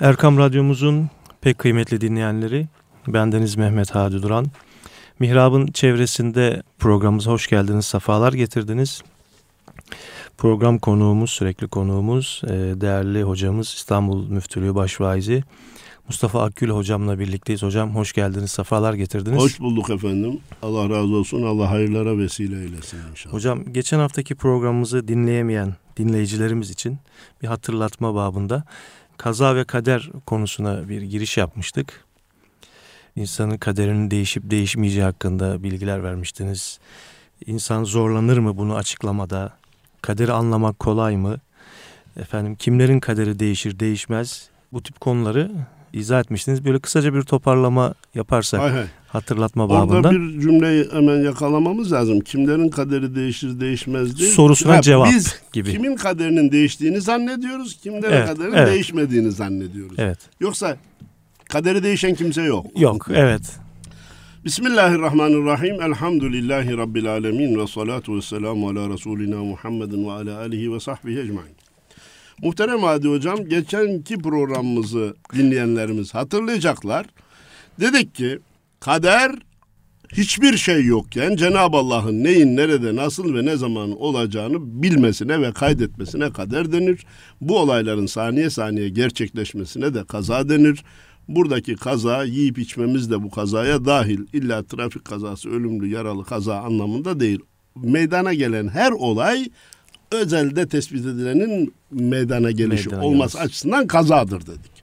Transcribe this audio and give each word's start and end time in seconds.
Erkam 0.00 0.38
Radyomuzun 0.38 1.10
pek 1.40 1.58
kıymetli 1.58 2.00
dinleyenleri, 2.00 2.66
bendeniz 3.08 3.56
Mehmet 3.56 3.90
Hadi 3.90 4.22
Duran. 4.22 4.46
Mihrab'ın 5.18 5.66
çevresinde 5.66 6.62
programımıza 6.78 7.30
hoş 7.30 7.46
geldiniz, 7.48 7.86
sefalar 7.86 8.32
getirdiniz. 8.32 9.02
Program 10.38 10.78
konuğumuz, 10.78 11.30
sürekli 11.30 11.68
konuğumuz, 11.68 12.42
e, 12.44 12.50
değerli 12.50 13.22
hocamız 13.22 13.68
İstanbul 13.68 14.28
Müftülüğü 14.28 14.74
Başvaizi 14.74 15.42
Mustafa 16.08 16.42
Akgül 16.42 16.70
hocamla 16.70 17.18
birlikteyiz. 17.18 17.62
Hocam 17.62 17.94
hoş 17.94 18.12
geldiniz, 18.12 18.50
sefalar 18.50 18.94
getirdiniz. 18.94 19.38
Hoş 19.38 19.60
bulduk 19.60 19.90
efendim. 19.90 20.40
Allah 20.62 20.88
razı 20.88 21.14
olsun. 21.14 21.42
Allah 21.42 21.70
hayırlara 21.70 22.18
vesile 22.18 22.62
eylesin 22.62 22.98
inşallah. 23.10 23.34
Hocam 23.34 23.72
geçen 23.72 23.98
haftaki 23.98 24.34
programımızı 24.34 25.08
dinleyemeyen 25.08 25.74
dinleyicilerimiz 25.96 26.70
için 26.70 26.98
bir 27.42 27.48
hatırlatma 27.48 28.14
babında 28.14 28.64
kaza 29.20 29.56
ve 29.56 29.64
kader 29.64 30.10
konusuna 30.26 30.88
bir 30.88 31.02
giriş 31.02 31.36
yapmıştık. 31.36 32.04
İnsanın 33.16 33.56
kaderinin 33.56 34.10
değişip 34.10 34.50
değişmeyeceği 34.50 35.04
hakkında 35.04 35.62
bilgiler 35.62 36.02
vermiştiniz. 36.02 36.78
İnsan 37.46 37.84
zorlanır 37.84 38.38
mı 38.38 38.56
bunu 38.56 38.74
açıklamada? 38.76 39.52
Kaderi 40.02 40.32
anlamak 40.32 40.78
kolay 40.78 41.16
mı? 41.16 41.36
Efendim 42.16 42.56
kimlerin 42.56 43.00
kaderi 43.00 43.38
değişir 43.38 43.78
değişmez? 43.78 44.48
Bu 44.72 44.82
tip 44.82 45.00
konuları 45.00 45.50
izah 45.92 46.20
etmiştiniz. 46.20 46.64
Böyle 46.64 46.78
kısaca 46.78 47.14
bir 47.14 47.22
toparlama 47.22 47.94
yaparsak 48.14 48.60
hay 48.60 48.70
hay. 48.70 48.84
hatırlatma 49.08 49.68
babında. 49.68 49.96
Orada 49.96 50.10
bir 50.10 50.40
cümleyi 50.40 50.88
hemen 50.92 51.16
yakalamamız 51.24 51.92
lazım. 51.92 52.20
Kimlerin 52.20 52.68
kaderi 52.68 53.14
değişir 53.14 53.60
değişmez 53.60 54.18
değil. 54.18 54.32
Sorusuna 54.32 54.76
ha, 54.76 54.82
cevap 54.82 55.08
biz 55.12 55.40
gibi. 55.52 55.72
kimin 55.72 55.96
kaderinin 55.96 56.52
değiştiğini 56.52 57.00
zannediyoruz. 57.00 57.80
Kimlerin 57.80 58.12
evet, 58.12 58.26
kaderinin 58.26 58.56
evet. 58.56 58.68
değişmediğini 58.68 59.30
zannediyoruz. 59.30 59.98
Evet. 59.98 60.18
Yoksa 60.40 60.76
kaderi 61.48 61.82
değişen 61.82 62.14
kimse 62.14 62.42
yok. 62.42 62.66
Yok 62.76 63.06
evet. 63.10 63.60
Bismillahirrahmanirrahim. 64.44 65.82
Elhamdülillahi 65.82 66.76
Rabbil 66.76 67.10
alemin 67.10 67.58
ve 67.58 67.66
salatu 67.66 68.16
ve 68.16 68.22
selamu 68.22 68.68
ala 68.68 68.88
Resulina 68.88 69.36
Muhammedin 69.36 70.06
ve 70.06 70.12
ala 70.12 70.38
alihi 70.38 70.72
ve 70.72 70.80
sahbihi 70.80 71.20
ecmain. 71.20 71.54
Muhterem 72.42 72.82
Hadi 72.82 73.08
Hocam 73.08 73.48
geçenki 73.48 74.18
programımızı 74.18 75.14
dinleyenlerimiz 75.34 76.14
hatırlayacaklar. 76.14 77.06
Dedik 77.80 78.14
ki 78.14 78.38
kader 78.80 79.32
hiçbir 80.12 80.56
şey 80.56 80.84
yokken 80.84 81.36
Cenab-ı 81.36 81.76
Allah'ın 81.76 82.24
neyin 82.24 82.56
nerede 82.56 82.96
nasıl 82.96 83.34
ve 83.34 83.44
ne 83.44 83.56
zaman 83.56 84.00
olacağını 84.00 84.82
bilmesine 84.82 85.40
ve 85.40 85.52
kaydetmesine 85.52 86.32
kader 86.32 86.72
denir. 86.72 87.06
Bu 87.40 87.58
olayların 87.58 88.06
saniye 88.06 88.50
saniye 88.50 88.88
gerçekleşmesine 88.88 89.94
de 89.94 90.04
kaza 90.04 90.48
denir. 90.48 90.84
Buradaki 91.28 91.76
kaza 91.76 92.24
yiyip 92.24 92.58
içmemiz 92.58 93.10
de 93.10 93.22
bu 93.22 93.30
kazaya 93.30 93.84
dahil. 93.84 94.20
İlla 94.32 94.62
trafik 94.62 95.04
kazası, 95.04 95.50
ölümlü, 95.50 95.88
yaralı 95.88 96.24
kaza 96.24 96.56
anlamında 96.56 97.20
değil. 97.20 97.40
Meydana 97.76 98.34
gelen 98.34 98.68
her 98.68 98.92
olay 98.92 99.48
özelde 100.12 100.68
tespit 100.68 101.00
edilenin 101.00 101.74
meydana 101.90 102.50
gelişi 102.50 102.88
meydana 102.88 103.06
olması 103.06 103.34
gelmez. 103.36 103.46
açısından 103.46 103.86
kazadır 103.86 104.46
dedik. 104.46 104.80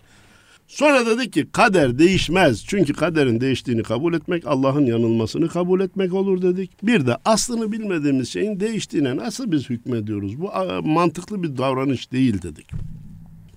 Sonra 0.67 1.05
dedik 1.05 1.33
ki 1.33 1.47
kader 1.51 1.99
değişmez. 1.99 2.65
Çünkü 2.67 2.93
kaderin 2.93 3.41
değiştiğini 3.41 3.83
kabul 3.83 4.13
etmek 4.13 4.47
Allah'ın 4.47 4.85
yanılmasını 4.85 5.47
kabul 5.47 5.81
etmek 5.81 6.13
olur 6.13 6.41
dedik. 6.41 6.83
Bir 6.83 7.07
de 7.07 7.17
aslını 7.25 7.71
bilmediğimiz 7.71 8.29
şeyin 8.29 8.59
değiştiğine 8.59 9.15
nasıl 9.15 9.51
biz 9.51 9.69
hükmediyoruz? 9.69 10.41
Bu 10.41 10.51
mantıklı 10.83 11.43
bir 11.43 11.57
davranış 11.57 12.11
değil 12.11 12.41
dedik. 12.41 12.67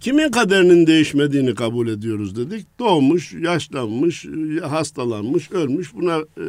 Kimin 0.00 0.30
kaderinin 0.30 0.86
değişmediğini 0.86 1.54
kabul 1.54 1.88
ediyoruz 1.88 2.36
dedik. 2.36 2.66
Doğmuş, 2.78 3.32
yaşlanmış, 3.32 4.26
hastalanmış, 4.62 5.50
ölmüş 5.50 5.94
buna 5.94 6.16
e, 6.16 6.44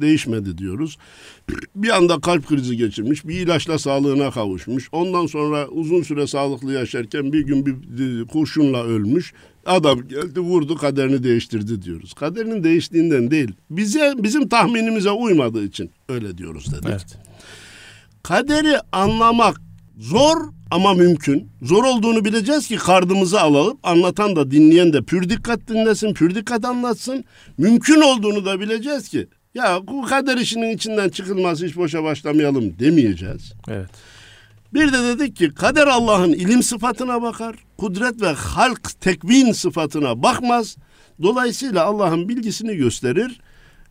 değişmedi 0.00 0.58
diyoruz. 0.58 0.98
Bir 1.76 1.96
anda 1.96 2.20
kalp 2.20 2.46
krizi 2.48 2.76
geçirmiş, 2.76 3.26
bir 3.26 3.40
ilaçla 3.40 3.78
sağlığına 3.78 4.30
kavuşmuş. 4.30 4.88
Ondan 4.92 5.26
sonra 5.26 5.68
uzun 5.68 6.02
süre 6.02 6.26
sağlıklı 6.26 6.72
yaşarken 6.72 7.32
bir 7.32 7.40
gün 7.40 7.66
bir 7.66 8.28
kurşunla 8.28 8.84
ölmüş. 8.84 9.32
Adam 9.66 10.08
geldi 10.08 10.40
vurdu 10.40 10.76
kaderini 10.76 11.22
değiştirdi 11.22 11.82
diyoruz. 11.82 12.14
Kaderinin 12.14 12.64
değiştiğinden 12.64 13.30
değil. 13.30 13.52
Bize 13.70 14.14
bizim 14.18 14.48
tahminimize 14.48 15.10
uymadığı 15.10 15.64
için 15.64 15.90
öyle 16.08 16.38
diyoruz 16.38 16.72
dedik. 16.72 16.88
Evet. 16.88 17.18
Kaderi 18.22 18.76
anlamak 18.92 19.63
zor 19.98 20.36
ama 20.70 20.94
mümkün. 20.94 21.48
Zor 21.62 21.84
olduğunu 21.84 22.24
bileceğiz 22.24 22.68
ki 22.68 22.76
kardımızı 22.76 23.40
alalım. 23.40 23.78
Anlatan 23.82 24.36
da 24.36 24.50
dinleyen 24.50 24.92
de 24.92 25.02
pür 25.02 25.28
dikkat 25.28 25.68
dinlesin, 25.68 26.14
pür 26.14 26.34
dikkat 26.34 26.64
anlatsın. 26.64 27.24
Mümkün 27.58 28.00
olduğunu 28.00 28.44
da 28.44 28.60
bileceğiz 28.60 29.08
ki 29.08 29.26
ya 29.54 29.80
bu 29.86 30.02
kader 30.02 30.36
işinin 30.36 30.76
içinden 30.76 31.08
çıkılması 31.08 31.66
hiç 31.66 31.76
boşa 31.76 32.04
başlamayalım 32.04 32.78
demeyeceğiz. 32.78 33.52
Evet. 33.68 33.90
Bir 34.74 34.92
de 34.92 34.98
dedik 35.02 35.36
ki 35.36 35.50
kader 35.54 35.86
Allah'ın 35.86 36.32
ilim 36.32 36.62
sıfatına 36.62 37.22
bakar. 37.22 37.56
Kudret 37.76 38.22
ve 38.22 38.32
halk 38.32 39.00
tekvin 39.00 39.52
sıfatına 39.52 40.22
bakmaz. 40.22 40.76
Dolayısıyla 41.22 41.84
Allah'ın 41.84 42.28
bilgisini 42.28 42.76
gösterir. 42.76 43.40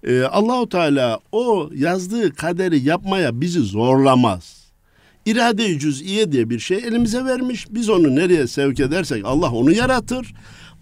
Ee, 0.03 0.21
Allahu 0.23 0.69
Teala 0.69 1.19
o 1.31 1.69
yazdığı 1.75 2.33
kaderi 2.33 2.79
yapmaya 2.79 3.41
bizi 3.41 3.59
zorlamaz 3.59 4.62
irade-i 5.25 5.79
cüz'iye 5.79 6.31
diye 6.31 6.49
bir 6.49 6.59
şey 6.59 6.77
elimize 6.77 7.25
vermiş. 7.25 7.67
Biz 7.69 7.89
onu 7.89 8.15
nereye 8.15 8.47
sevk 8.47 8.79
edersek 8.79 9.25
Allah 9.25 9.51
onu 9.51 9.71
yaratır. 9.71 10.33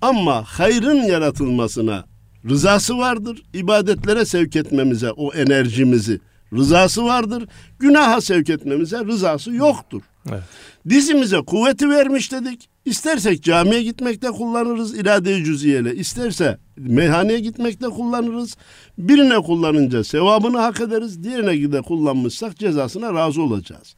Ama 0.01 0.43
hayrın 0.43 1.03
yaratılmasına 1.03 2.05
rızası 2.49 2.97
vardır. 2.97 3.43
İbadetlere 3.53 4.25
sevk 4.25 4.55
etmemize 4.55 5.11
o 5.11 5.33
enerjimizi 5.33 6.19
rızası 6.53 7.05
vardır. 7.05 7.47
Günaha 7.79 8.21
sevk 8.21 8.49
etmemize 8.49 9.05
rızası 9.05 9.51
yoktur. 9.51 10.01
Evet. 10.29 10.43
Dizimize 10.89 11.37
kuvveti 11.37 11.89
vermiş 11.89 12.31
dedik. 12.31 12.69
İstersek 12.85 13.43
camiye 13.43 13.83
gitmekte 13.83 14.27
kullanırız 14.27 14.99
irade-i 14.99 15.43
cüziyeyle. 15.43 15.95
İsterse 15.95 16.57
meyhaneye 16.77 17.39
gitmekte 17.39 17.85
kullanırız. 17.85 18.57
Birine 18.97 19.35
kullanınca 19.35 20.03
sevabını 20.03 20.57
hak 20.57 20.81
ederiz. 20.81 21.23
Diğerine 21.23 21.71
de 21.71 21.81
kullanmışsak 21.81 22.57
cezasına 22.57 23.13
razı 23.13 23.41
olacağız. 23.41 23.95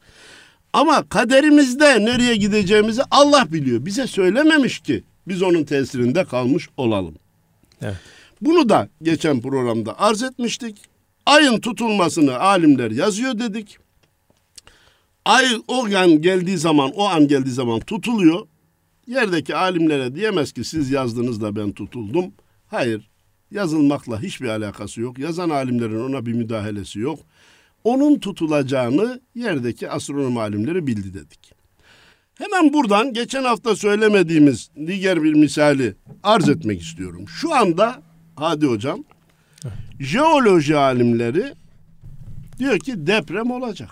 Ama 0.74 1.08
kaderimizde 1.08 2.04
nereye 2.04 2.36
gideceğimizi 2.36 3.02
Allah 3.10 3.52
biliyor. 3.52 3.86
Bize 3.86 4.06
söylememiş 4.06 4.78
ki 4.78 5.02
biz 5.28 5.42
onun 5.42 5.64
tesirinde 5.64 6.24
kalmış 6.24 6.68
olalım. 6.76 7.14
Evet. 7.82 7.96
Bunu 8.40 8.68
da 8.68 8.88
geçen 9.02 9.40
programda 9.40 9.98
arz 10.00 10.22
etmiştik. 10.22 10.76
Ayın 11.26 11.60
tutulmasını 11.60 12.38
alimler 12.38 12.90
yazıyor 12.90 13.38
dedik. 13.38 13.78
Ay 15.24 15.46
o 15.68 15.84
an 15.84 16.22
geldiği 16.22 16.58
zaman, 16.58 16.90
o 16.90 17.08
an 17.08 17.28
geldiği 17.28 17.50
zaman 17.50 17.80
tutuluyor. 17.80 18.46
Yerdeki 19.06 19.56
alimlere 19.56 20.14
diyemez 20.14 20.52
ki 20.52 20.64
siz 20.64 20.90
yazdınız 20.90 21.42
da 21.42 21.56
ben 21.56 21.72
tutuldum. 21.72 22.32
Hayır, 22.66 23.10
yazılmakla 23.50 24.22
hiçbir 24.22 24.48
alakası 24.48 25.00
yok. 25.00 25.18
Yazan 25.18 25.50
alimlerin 25.50 26.00
ona 26.00 26.26
bir 26.26 26.32
müdahalesi 26.32 26.98
yok 26.98 27.18
onun 27.84 28.18
tutulacağını 28.18 29.20
yerdeki 29.34 29.90
astronom 29.90 30.36
alimleri 30.36 30.86
bildi 30.86 31.14
dedik. 31.14 31.54
Hemen 32.34 32.72
buradan 32.72 33.12
geçen 33.12 33.44
hafta 33.44 33.76
söylemediğimiz 33.76 34.70
diğer 34.86 35.22
bir 35.22 35.34
misali 35.34 35.94
arz 36.22 36.48
etmek 36.48 36.82
istiyorum. 36.82 37.28
Şu 37.28 37.54
anda 37.54 38.02
Hadi 38.36 38.66
hocam 38.66 39.04
jeoloji 40.00 40.76
alimleri 40.76 41.54
diyor 42.58 42.78
ki 42.78 43.06
deprem 43.06 43.50
olacak. 43.50 43.90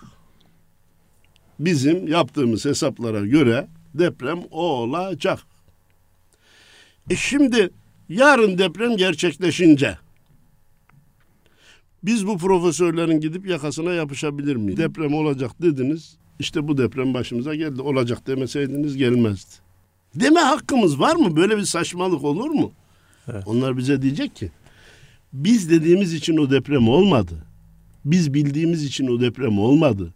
Bizim 1.58 2.08
yaptığımız 2.08 2.64
hesaplara 2.64 3.26
göre 3.26 3.68
deprem 3.94 4.40
olacak. 4.50 5.38
E 7.10 7.16
şimdi 7.16 7.70
yarın 8.08 8.58
deprem 8.58 8.96
gerçekleşince 8.96 9.98
biz 12.02 12.26
bu 12.26 12.38
profesörlerin 12.38 13.20
gidip 13.20 13.46
yakasına 13.46 13.92
yapışabilir 13.92 14.56
miyiz? 14.56 14.78
Deprem 14.78 15.14
olacak 15.14 15.62
dediniz. 15.62 16.16
İşte 16.38 16.68
bu 16.68 16.78
deprem 16.78 17.14
başımıza 17.14 17.54
geldi. 17.54 17.82
Olacak 17.82 18.26
demeseydiniz 18.26 18.96
gelmezdi. 18.96 19.50
Deme 20.14 20.40
hakkımız 20.40 21.00
var 21.00 21.16
mı? 21.16 21.36
Böyle 21.36 21.56
bir 21.56 21.62
saçmalık 21.62 22.24
olur 22.24 22.50
mu? 22.50 22.72
Evet. 23.28 23.42
Onlar 23.46 23.76
bize 23.76 24.02
diyecek 24.02 24.36
ki 24.36 24.50
biz 25.32 25.70
dediğimiz 25.70 26.14
için 26.14 26.36
o 26.36 26.50
deprem 26.50 26.88
olmadı. 26.88 27.34
Biz 28.04 28.34
bildiğimiz 28.34 28.84
için 28.84 29.08
o 29.08 29.20
deprem 29.20 29.58
olmadı. 29.58 30.14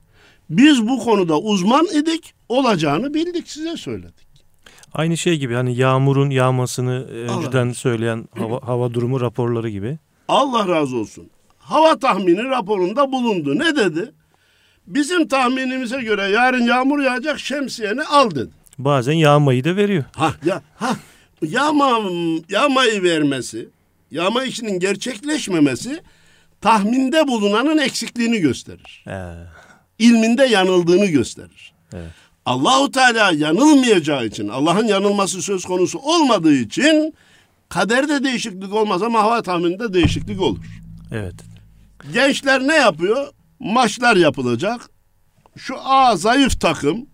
Biz 0.51 0.89
bu 0.89 0.99
konuda 0.99 1.41
uzman 1.41 1.87
idik, 1.87 2.35
olacağını 2.49 3.15
bildik 3.15 3.49
size 3.49 3.77
söyledik. 3.77 4.27
Aynı 4.95 5.17
şey 5.17 5.39
gibi 5.39 5.55
hani 5.55 5.77
yağmurun 5.77 6.31
yağmasını 6.31 7.07
e, 7.11 7.15
önceden 7.15 7.67
Allah. 7.67 7.75
söyleyen 7.75 8.29
hava, 8.39 8.61
hava 8.63 8.95
durumu 8.95 9.21
raporları 9.21 9.71
gibi. 9.71 9.99
Allah 10.29 10.69
razı 10.69 10.97
olsun 10.97 11.31
hava 11.69 11.99
tahmini 11.99 12.45
raporunda 12.45 13.13
bulundu. 13.13 13.59
Ne 13.59 13.77
dedi? 13.77 14.13
Bizim 14.87 15.29
tahminimize 15.29 16.03
göre 16.03 16.23
yarın 16.23 16.63
yağmur 16.63 16.99
yağacak 17.03 17.39
şemsiyeni 17.41 18.03
al 18.03 18.31
dedi. 18.31 18.51
Bazen 18.79 19.13
yağmayı 19.13 19.65
da 19.65 19.77
veriyor. 19.77 20.05
Ha 20.17 20.33
ya 20.45 20.63
ha 20.77 20.97
yağma, 21.43 22.01
yağmayı 22.49 23.03
vermesi, 23.03 23.69
yağma 24.11 24.45
işinin 24.45 24.79
gerçekleşmemesi 24.79 26.01
tahminde 26.61 27.29
bulunanın 27.29 27.79
eksikliğini 27.79 28.39
gösterir. 28.39 29.05
Ee, 29.09 29.33
İlminde 29.99 30.45
yanıldığını 30.45 31.07
gösterir. 31.07 31.73
evet. 31.95 32.11
Allahu 32.47 32.91
Teala 32.91 33.33
yanılmayacağı 33.33 34.27
için, 34.27 34.49
Allah'ın 34.49 34.87
yanılması 34.87 35.43
söz 35.43 35.65
konusu 35.65 35.99
olmadığı 35.99 36.55
için 36.55 37.15
kaderde 37.69 38.25
değişiklik 38.25 38.75
olmaz 38.75 39.03
ama 39.03 39.23
hava 39.23 39.43
tahmininde 39.43 39.93
değişiklik 39.95 40.41
olur. 40.41 40.65
Evet. 41.13 41.35
Gençler 42.13 42.69
ne 42.69 42.75
yapıyor? 42.75 43.27
Maçlar 43.61 44.17
yapılacak. 44.17 44.91
Şu 45.57 45.75
A 45.79 46.17
zayıf 46.17 46.61
takım, 46.61 47.07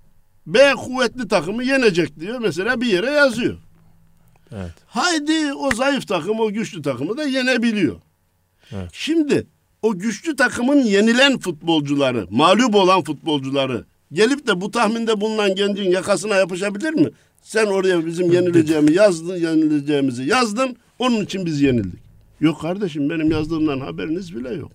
B 0.46 0.72
kuvvetli 0.72 1.28
takımı 1.28 1.64
yenecek 1.64 2.20
diyor. 2.20 2.38
Mesela 2.38 2.80
bir 2.80 2.86
yere 2.86 3.10
yazıyor. 3.10 3.58
Evet. 4.52 4.72
Haydi 4.86 5.52
o 5.52 5.74
zayıf 5.74 6.08
takım 6.08 6.40
o 6.40 6.52
güçlü 6.52 6.82
takımı 6.82 7.16
da 7.16 7.24
yenebiliyor. 7.24 8.00
Evet. 8.72 8.90
Şimdi 8.92 9.46
o 9.82 9.98
güçlü 9.98 10.36
takımın 10.36 10.78
yenilen 10.82 11.38
futbolcuları, 11.38 12.26
mağlup 12.30 12.74
olan 12.74 13.02
futbolcuları 13.02 13.84
gelip 14.12 14.46
de 14.46 14.60
bu 14.60 14.70
tahminde 14.70 15.20
bulunan 15.20 15.54
gencin 15.54 15.90
yakasına 15.90 16.36
yapışabilir 16.36 16.90
mi? 16.90 17.08
Sen 17.42 17.66
oraya 17.66 18.06
bizim 18.06 18.32
yenileceğimi 18.32 18.92
yazdın, 18.92 19.36
yenileceğimizi 19.36 20.24
yazdın. 20.24 20.76
Onun 20.98 21.24
için 21.24 21.46
biz 21.46 21.60
yenildik. 21.60 22.01
Yok 22.42 22.60
kardeşim 22.60 23.10
benim 23.10 23.30
yazdığımdan 23.30 23.80
haberiniz 23.80 24.36
bile 24.36 24.54
yok. 24.54 24.72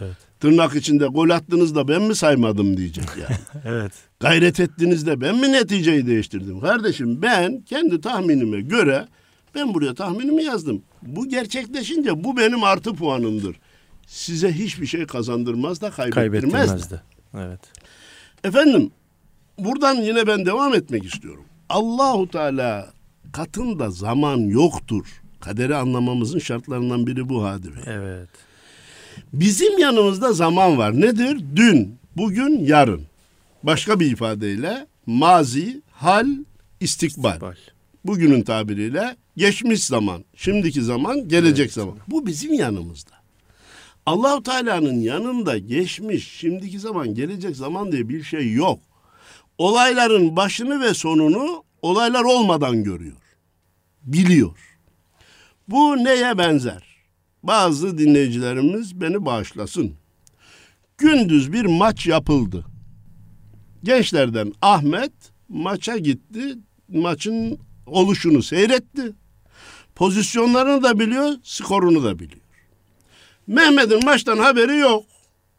Evet. 0.00 0.16
Tırnak 0.40 0.76
içinde 0.76 1.06
gol 1.06 1.30
attınız 1.30 1.74
da 1.74 1.88
ben 1.88 2.02
mi 2.02 2.14
saymadım 2.14 2.76
diyecek 2.76 3.04
yani. 3.16 3.38
Evet. 3.64 3.92
Gayret 4.20 4.60
ettiniz 4.60 5.06
de 5.06 5.20
ben 5.20 5.36
mi 5.36 5.52
neticeyi 5.52 6.06
değiştirdim? 6.06 6.60
Kardeşim 6.60 7.22
ben 7.22 7.60
kendi 7.60 8.00
tahminime 8.00 8.60
göre 8.60 9.08
ben 9.54 9.74
buraya 9.74 9.94
tahminimi 9.94 10.44
yazdım. 10.44 10.82
Bu 11.02 11.28
gerçekleşince 11.28 12.24
bu 12.24 12.36
benim 12.36 12.64
artı 12.64 12.92
puanımdır. 12.92 13.56
Size 14.06 14.52
hiçbir 14.52 14.86
şey 14.86 15.06
kazandırmaz 15.06 15.80
da 15.80 15.90
kaybettirmez 15.90 16.90
de. 16.90 17.00
Evet. 17.34 17.60
Efendim 18.44 18.90
buradan 19.58 19.94
yine 19.94 20.26
ben 20.26 20.46
devam 20.46 20.74
etmek 20.74 21.04
istiyorum. 21.04 21.44
Allahu 21.68 22.28
Teala 22.28 22.92
katında 23.32 23.90
zaman 23.90 24.38
yoktur. 24.38 25.22
Kaderi 25.40 25.76
anlamamızın 25.76 26.38
şartlarından 26.38 27.06
biri 27.06 27.28
bu 27.28 27.44
Hadi 27.44 27.68
Bey. 27.76 27.82
Evet. 27.86 28.28
Bizim 29.32 29.78
yanımızda 29.78 30.32
zaman 30.32 30.78
var. 30.78 31.00
Nedir? 31.00 31.44
Dün, 31.56 31.98
bugün, 32.16 32.64
yarın. 32.64 33.02
Başka 33.62 34.00
bir 34.00 34.12
ifadeyle 34.12 34.86
mazi, 35.06 35.82
hal, 35.90 36.26
istikbal. 36.80 37.40
Bal. 37.40 37.54
Bugünün 38.04 38.42
tabiriyle 38.42 39.16
geçmiş 39.36 39.84
zaman, 39.84 40.24
şimdiki 40.36 40.82
zaman, 40.82 41.28
gelecek 41.28 41.66
Evet. 41.66 41.72
zaman. 41.74 41.96
Bu 42.08 42.26
bizim 42.26 42.52
yanımızda. 42.52 43.10
Allahu 44.06 44.42
Teala'nın 44.42 45.00
yanında 45.00 45.58
geçmiş, 45.58 46.28
şimdiki 46.32 46.78
zaman, 46.80 47.14
gelecek 47.14 47.56
zaman 47.56 47.92
diye 47.92 48.08
bir 48.08 48.22
şey 48.22 48.52
yok. 48.52 48.80
Olayların 49.58 50.36
başını 50.36 50.80
ve 50.80 50.94
sonunu 50.94 51.64
olaylar 51.82 52.24
olmadan 52.24 52.84
görüyor. 52.84 53.16
Biliyor. 54.02 54.75
Bu 55.68 56.04
neye 56.04 56.38
benzer? 56.38 56.82
Bazı 57.42 57.98
dinleyicilerimiz 57.98 59.00
beni 59.00 59.26
bağışlasın. 59.26 59.94
Gündüz 60.98 61.52
bir 61.52 61.64
maç 61.64 62.06
yapıldı. 62.06 62.64
Gençlerden 63.84 64.52
Ahmet 64.62 65.12
maça 65.48 65.96
gitti. 65.96 66.58
Maçın 66.88 67.58
oluşunu 67.86 68.42
seyretti. 68.42 69.12
Pozisyonlarını 69.94 70.82
da 70.82 70.98
biliyor, 70.98 71.32
skorunu 71.42 72.04
da 72.04 72.18
biliyor. 72.18 72.40
Mehmet'in 73.46 74.04
maçtan 74.04 74.38
haberi 74.38 74.76
yok. 74.76 75.04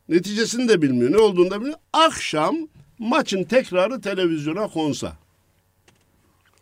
Neticesini 0.09 0.69
de 0.69 0.81
bilmiyor, 0.81 1.11
ne 1.11 1.17
olduğunu 1.17 1.51
da 1.51 1.59
bilmiyor. 1.59 1.79
Akşam 1.93 2.55
maçın 2.99 3.43
tekrarı 3.43 4.01
televizyona 4.01 4.67
konsa. 4.67 5.17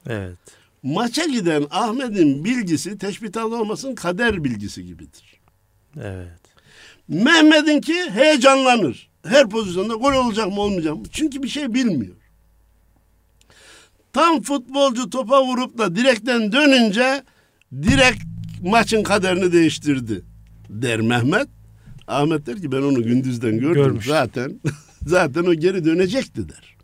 Evet. 0.07 0.37
Maça 0.85 1.25
giden 1.25 1.67
Ahmet'in 1.71 2.45
bilgisi 2.45 2.97
teşbihalı 2.97 3.61
olmasın 3.61 3.95
kader 3.95 4.43
bilgisi 4.43 4.85
gibidir. 4.85 5.39
Evet. 6.01 6.39
Mehmet'inki 7.07 8.09
heyecanlanır. 8.09 9.09
Her 9.27 9.49
pozisyonda 9.49 9.93
gol 9.93 10.13
olacak 10.13 10.47
mı 10.47 10.61
olmayacak 10.61 10.97
mı? 10.97 11.03
Çünkü 11.11 11.43
bir 11.43 11.47
şey 11.47 11.73
bilmiyor. 11.73 12.15
Tam 14.13 14.41
futbolcu 14.41 15.09
topa 15.09 15.45
vurup 15.45 15.77
da 15.77 15.95
direkten 15.95 16.51
dönünce 16.51 17.23
direkt 17.73 18.23
maçın 18.61 19.03
kaderini 19.03 19.51
değiştirdi 19.51 20.23
der 20.69 21.01
Mehmet. 21.01 21.47
Ahmet 22.07 22.45
der 22.45 22.61
ki 22.61 22.71
ben 22.71 22.81
onu 22.81 23.03
gündüzden 23.03 23.59
gördüm 23.59 23.73
Görmüş. 23.73 24.05
zaten. 24.05 24.59
zaten 25.07 25.43
o 25.43 25.53
geri 25.53 25.85
dönecekti 25.85 26.49
der. 26.49 26.75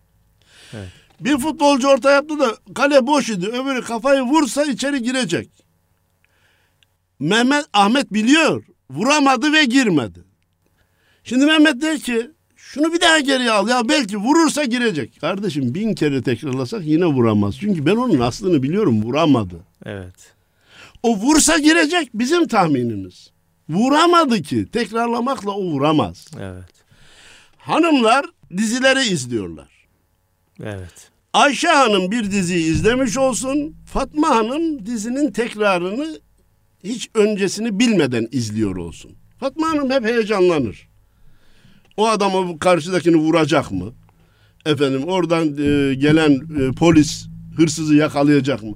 Evet. 0.73 1.00
Bir 1.21 1.37
futbolcu 1.37 1.87
orta 1.87 2.11
yaptı 2.11 2.39
da 2.39 2.55
kale 2.75 3.07
boş 3.07 3.29
idi. 3.29 3.47
Öbürü 3.47 3.81
kafayı 3.81 4.21
vursa 4.21 4.65
içeri 4.65 5.03
girecek. 5.03 5.49
Mehmet 7.19 7.65
Ahmet 7.73 8.13
biliyor. 8.13 8.63
Vuramadı 8.89 9.53
ve 9.53 9.65
girmedi. 9.65 10.19
Şimdi 11.23 11.45
Mehmet 11.45 11.81
der 11.81 11.99
ki 11.99 12.31
şunu 12.55 12.93
bir 12.93 13.01
daha 13.01 13.19
geriye 13.19 13.51
al 13.51 13.69
ya 13.69 13.89
belki 13.89 14.17
vurursa 14.17 14.63
girecek. 14.63 15.21
Kardeşim 15.21 15.75
bin 15.75 15.95
kere 15.95 16.21
tekrarlasak 16.21 16.85
yine 16.85 17.05
vuramaz. 17.05 17.55
Çünkü 17.59 17.85
ben 17.85 17.95
onun 17.95 18.19
aslını 18.19 18.63
biliyorum 18.63 19.03
vuramadı. 19.03 19.55
Evet. 19.85 20.33
O 21.03 21.17
vursa 21.17 21.57
girecek 21.57 22.09
bizim 22.13 22.47
tahminimiz. 22.47 23.31
Vuramadı 23.69 24.41
ki 24.41 24.67
tekrarlamakla 24.71 25.51
o 25.51 25.63
vuramaz. 25.63 26.27
Evet. 26.39 26.83
Hanımlar 27.57 28.25
dizileri 28.57 29.13
izliyorlar. 29.13 29.87
Evet. 30.63 31.10
Ayşe 31.33 31.67
Hanım 31.67 32.11
bir 32.11 32.31
diziyi 32.31 32.71
izlemiş 32.71 33.17
olsun. 33.17 33.75
Fatma 33.85 34.29
Hanım 34.29 34.85
dizinin 34.85 35.31
tekrarını 35.31 36.19
hiç 36.83 37.09
öncesini 37.13 37.79
bilmeden 37.79 38.27
izliyor 38.31 38.75
olsun. 38.75 39.11
Fatma 39.39 39.69
Hanım 39.69 39.91
hep 39.91 40.05
heyecanlanır. 40.05 40.87
O 41.97 42.07
adamı 42.07 42.59
karşıdakini 42.59 43.15
vuracak 43.15 43.71
mı? 43.71 43.93
Efendim 44.65 45.03
oradan 45.03 45.47
e, 45.47 45.93
gelen 45.93 46.31
e, 46.31 46.71
polis 46.71 47.27
hırsızı 47.57 47.95
yakalayacak 47.95 48.63
mı? 48.63 48.75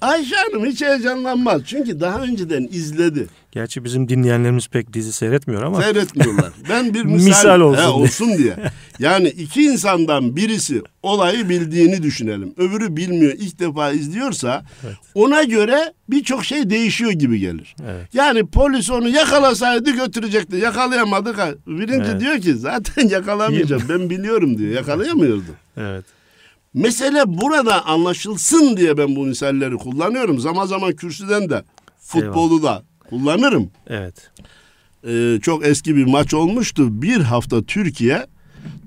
Ayşe 0.00 0.36
Hanım 0.36 0.66
hiç 0.66 0.82
heyecanlanmaz. 0.82 1.62
Çünkü 1.66 2.00
daha 2.00 2.22
önceden 2.22 2.68
izledi. 2.72 3.26
Gerçi 3.52 3.84
bizim 3.84 4.08
dinleyenlerimiz 4.08 4.68
pek 4.68 4.92
dizi 4.92 5.12
seyretmiyor 5.12 5.62
ama 5.62 5.82
Seyretmiyorlar. 5.82 6.52
Ben 6.68 6.94
bir 6.94 7.02
misal, 7.04 7.26
Misal 7.28 7.60
olsun 7.60 7.78
He, 7.82 7.86
diye. 7.86 7.92
olsun 7.94 8.38
diye. 8.38 8.56
Yani 8.98 9.28
iki 9.28 9.62
insandan 9.62 10.36
birisi 10.36 10.82
olayı 11.02 11.48
bildiğini 11.48 12.02
düşünelim. 12.02 12.54
Öbürü 12.56 12.96
bilmiyor, 12.96 13.32
ilk 13.38 13.58
defa 13.60 13.92
izliyorsa 13.92 14.62
Evet. 14.84 14.96
ona 15.14 15.42
göre 15.42 15.92
birçok 16.08 16.44
şey 16.44 16.70
değişiyor 16.70 17.10
gibi 17.10 17.38
gelir. 17.38 17.76
Evet. 17.90 18.14
Yani 18.14 18.46
polis 18.46 18.90
onu 18.90 19.08
yakalasaydı 19.08 19.90
götürecekti. 19.90 20.56
Yakalayamadık. 20.56 21.36
Birinci 21.66 22.10
Evet. 22.10 22.20
diyor 22.20 22.38
ki 22.40 22.54
zaten 22.54 23.08
yakalamayacağım. 23.08 23.82
ben 23.88 24.10
biliyorum 24.10 24.58
diyor. 24.58 24.72
Yakalayamıyordu. 24.74 25.42
evet. 25.76 26.04
Mesele 26.74 27.22
burada 27.26 27.86
anlaşılsın 27.86 28.76
diye 28.76 28.98
ben 28.98 29.16
bu 29.16 29.24
misalleri 29.24 29.76
kullanıyorum. 29.76 30.38
Zaman 30.38 30.66
zaman 30.66 30.92
kürsüden 30.92 31.50
de 31.50 31.64
futbolu 31.98 32.62
da 32.62 32.82
kullanırım. 33.10 33.70
Evet. 33.86 34.30
Ee, 35.06 35.38
çok 35.42 35.66
eski 35.66 35.96
bir 35.96 36.04
maç 36.04 36.34
olmuştu. 36.34 37.02
Bir 37.02 37.20
hafta 37.20 37.62
Türkiye 37.62 38.26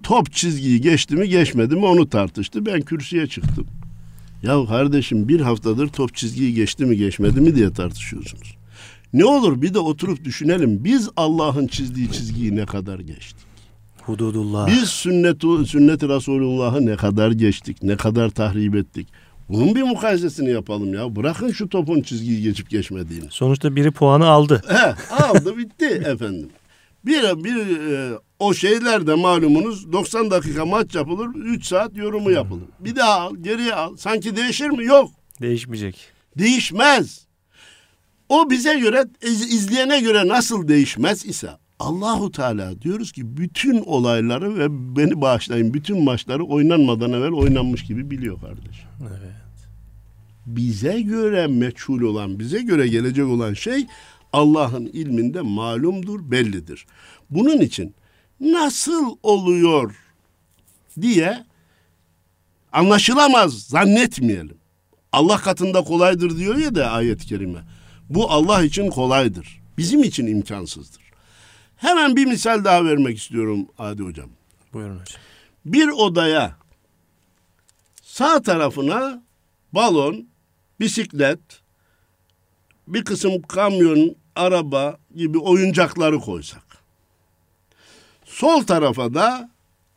top 0.04 0.32
çizgiyi 0.34 0.82
geçti 0.82 1.16
mi 1.16 1.30
geçmedi 1.30 1.76
mi 1.76 1.86
onu 1.86 2.10
tartıştı. 2.10 2.66
Ben 2.66 2.82
kürsüye 2.82 3.28
çıktım. 3.28 3.68
Ya 4.44 4.66
kardeşim 4.66 5.28
bir 5.28 5.42
haftadır 5.42 5.88
top 5.88 6.16
çizgiyi 6.16 6.54
geçti 6.54 6.86
mi 6.86 6.98
geçmedi 6.98 7.42
mi 7.42 7.56
diye 7.56 7.74
tartışıyorsunuz. 7.74 8.56
Ne 9.14 9.26
olur 9.26 9.62
bir 9.62 9.74
de 9.74 9.80
oturup 9.80 10.24
düşünelim. 10.24 10.84
Biz 10.84 11.10
Allah'ın 11.18 11.68
çizdiği 11.68 12.12
çizgiyi 12.12 12.56
ne 12.56 12.66
kadar 12.66 13.00
geçtik? 13.00 13.53
Hududullah. 14.06 14.68
Biz 14.68 14.90
sünnet 14.90 15.42
sünnet-i 15.68 16.10
Resulullah'ı 16.10 16.86
ne 16.86 16.96
kadar 16.96 17.32
geçtik? 17.32 17.84
Ne 17.84 17.98
kadar 17.98 18.30
tahrip 18.30 18.76
ettik? 18.76 19.08
Bunun 19.50 19.76
bir 19.76 19.84
mukayesesini 19.84 20.50
yapalım 20.50 20.94
ya. 20.94 21.16
Bırakın 21.16 21.52
şu 21.52 21.70
topun 21.70 22.02
çizgiyi 22.02 22.44
geçip 22.44 22.70
geçmediğini. 22.70 23.26
Sonuçta 23.30 23.76
biri 23.76 23.92
puanı 23.92 24.26
aldı. 24.28 24.62
He, 24.68 24.96
aldı 25.16 25.58
bitti 25.58 25.86
efendim. 26.06 26.50
Bir, 27.06 27.22
bir 27.44 27.56
e, 27.92 28.20
o 28.40 28.54
şeylerde 28.54 29.14
malumunuz 29.16 29.92
90 29.92 30.32
dakika 30.32 30.66
maç 30.66 30.96
yapılır, 30.96 31.28
3 31.36 31.66
saat 31.66 31.98
yorumu 31.98 32.32
yapılır. 32.32 32.64
Bir 32.80 32.96
daha 32.96 33.20
al, 33.20 33.36
geriye 33.42 33.74
al. 33.76 33.96
Sanki 33.98 34.36
değişir 34.36 34.68
mi? 34.70 34.86
Yok. 34.86 35.12
Değişmeyecek. 35.42 35.98
Değişmez. 36.38 37.26
O 38.30 38.50
bize 38.50 38.80
göre, 38.80 39.06
iz- 39.24 39.54
izleyene 39.54 40.00
göre 40.02 40.28
nasıl 40.28 40.68
değişmez 40.68 41.26
ise 41.26 41.50
Allahu 41.80 42.32
Teala 42.32 42.82
diyoruz 42.82 43.12
ki 43.12 43.38
bütün 43.38 43.82
olayları 43.82 44.56
ve 44.60 44.96
beni 44.96 45.22
bağışlayın 45.22 45.74
bütün 45.74 46.04
maçları 46.04 46.44
oynanmadan 46.44 47.14
evvel 47.14 47.32
oynanmış 47.32 47.84
gibi 47.84 48.12
biliyor 48.12 48.42
kardeş. 48.42 48.84
Evet. 49.02 49.34
bize 50.46 51.02
göre 51.02 51.48
meçhul 51.48 52.02
olan, 52.02 52.40
bize 52.40 52.62
göre 52.62 52.88
gelecek 52.88 53.26
olan 53.26 53.54
şey 53.54 53.88
Allah'ın 54.34 54.86
ilminde 54.86 55.42
malumdur, 55.42 56.32
bellidir. 56.32 56.86
Bunun 57.30 57.58
için 57.62 57.96
nasıl 58.40 59.18
oluyor 59.24 59.96
diye 61.02 61.46
anlaşılamaz 62.72 63.54
zannetmeyelim. 63.54 64.58
Allah 65.12 65.38
katında 65.38 65.84
kolaydır 65.84 66.38
diyor 66.38 66.58
ya 66.58 66.76
da 66.76 66.92
ayet-i 66.92 67.26
kerime. 67.26 67.60
Bu 68.10 68.32
Allah 68.32 68.64
için 68.64 68.90
kolaydır. 68.90 69.62
Bizim 69.78 70.04
için 70.04 70.28
imkansızdır. 70.28 71.03
Hemen 71.84 72.16
bir 72.16 72.26
misal 72.26 72.64
daha 72.64 72.86
vermek 72.86 73.18
istiyorum 73.18 73.68
Adi 73.78 74.04
Hocam. 74.04 74.30
Buyurun 74.74 75.00
hocam. 75.00 75.22
Bir 75.66 75.88
odaya 75.88 76.56
sağ 78.02 78.42
tarafına 78.42 79.24
balon, 79.74 80.28
bisiklet, 80.80 81.40
bir 82.88 83.04
kısım 83.04 83.42
kamyon, 83.42 84.16
araba 84.36 84.98
gibi 85.16 85.38
oyuncakları 85.38 86.20
koysak. 86.20 86.64
Sol 88.26 88.64
tarafa 88.64 89.14
da 89.14 89.50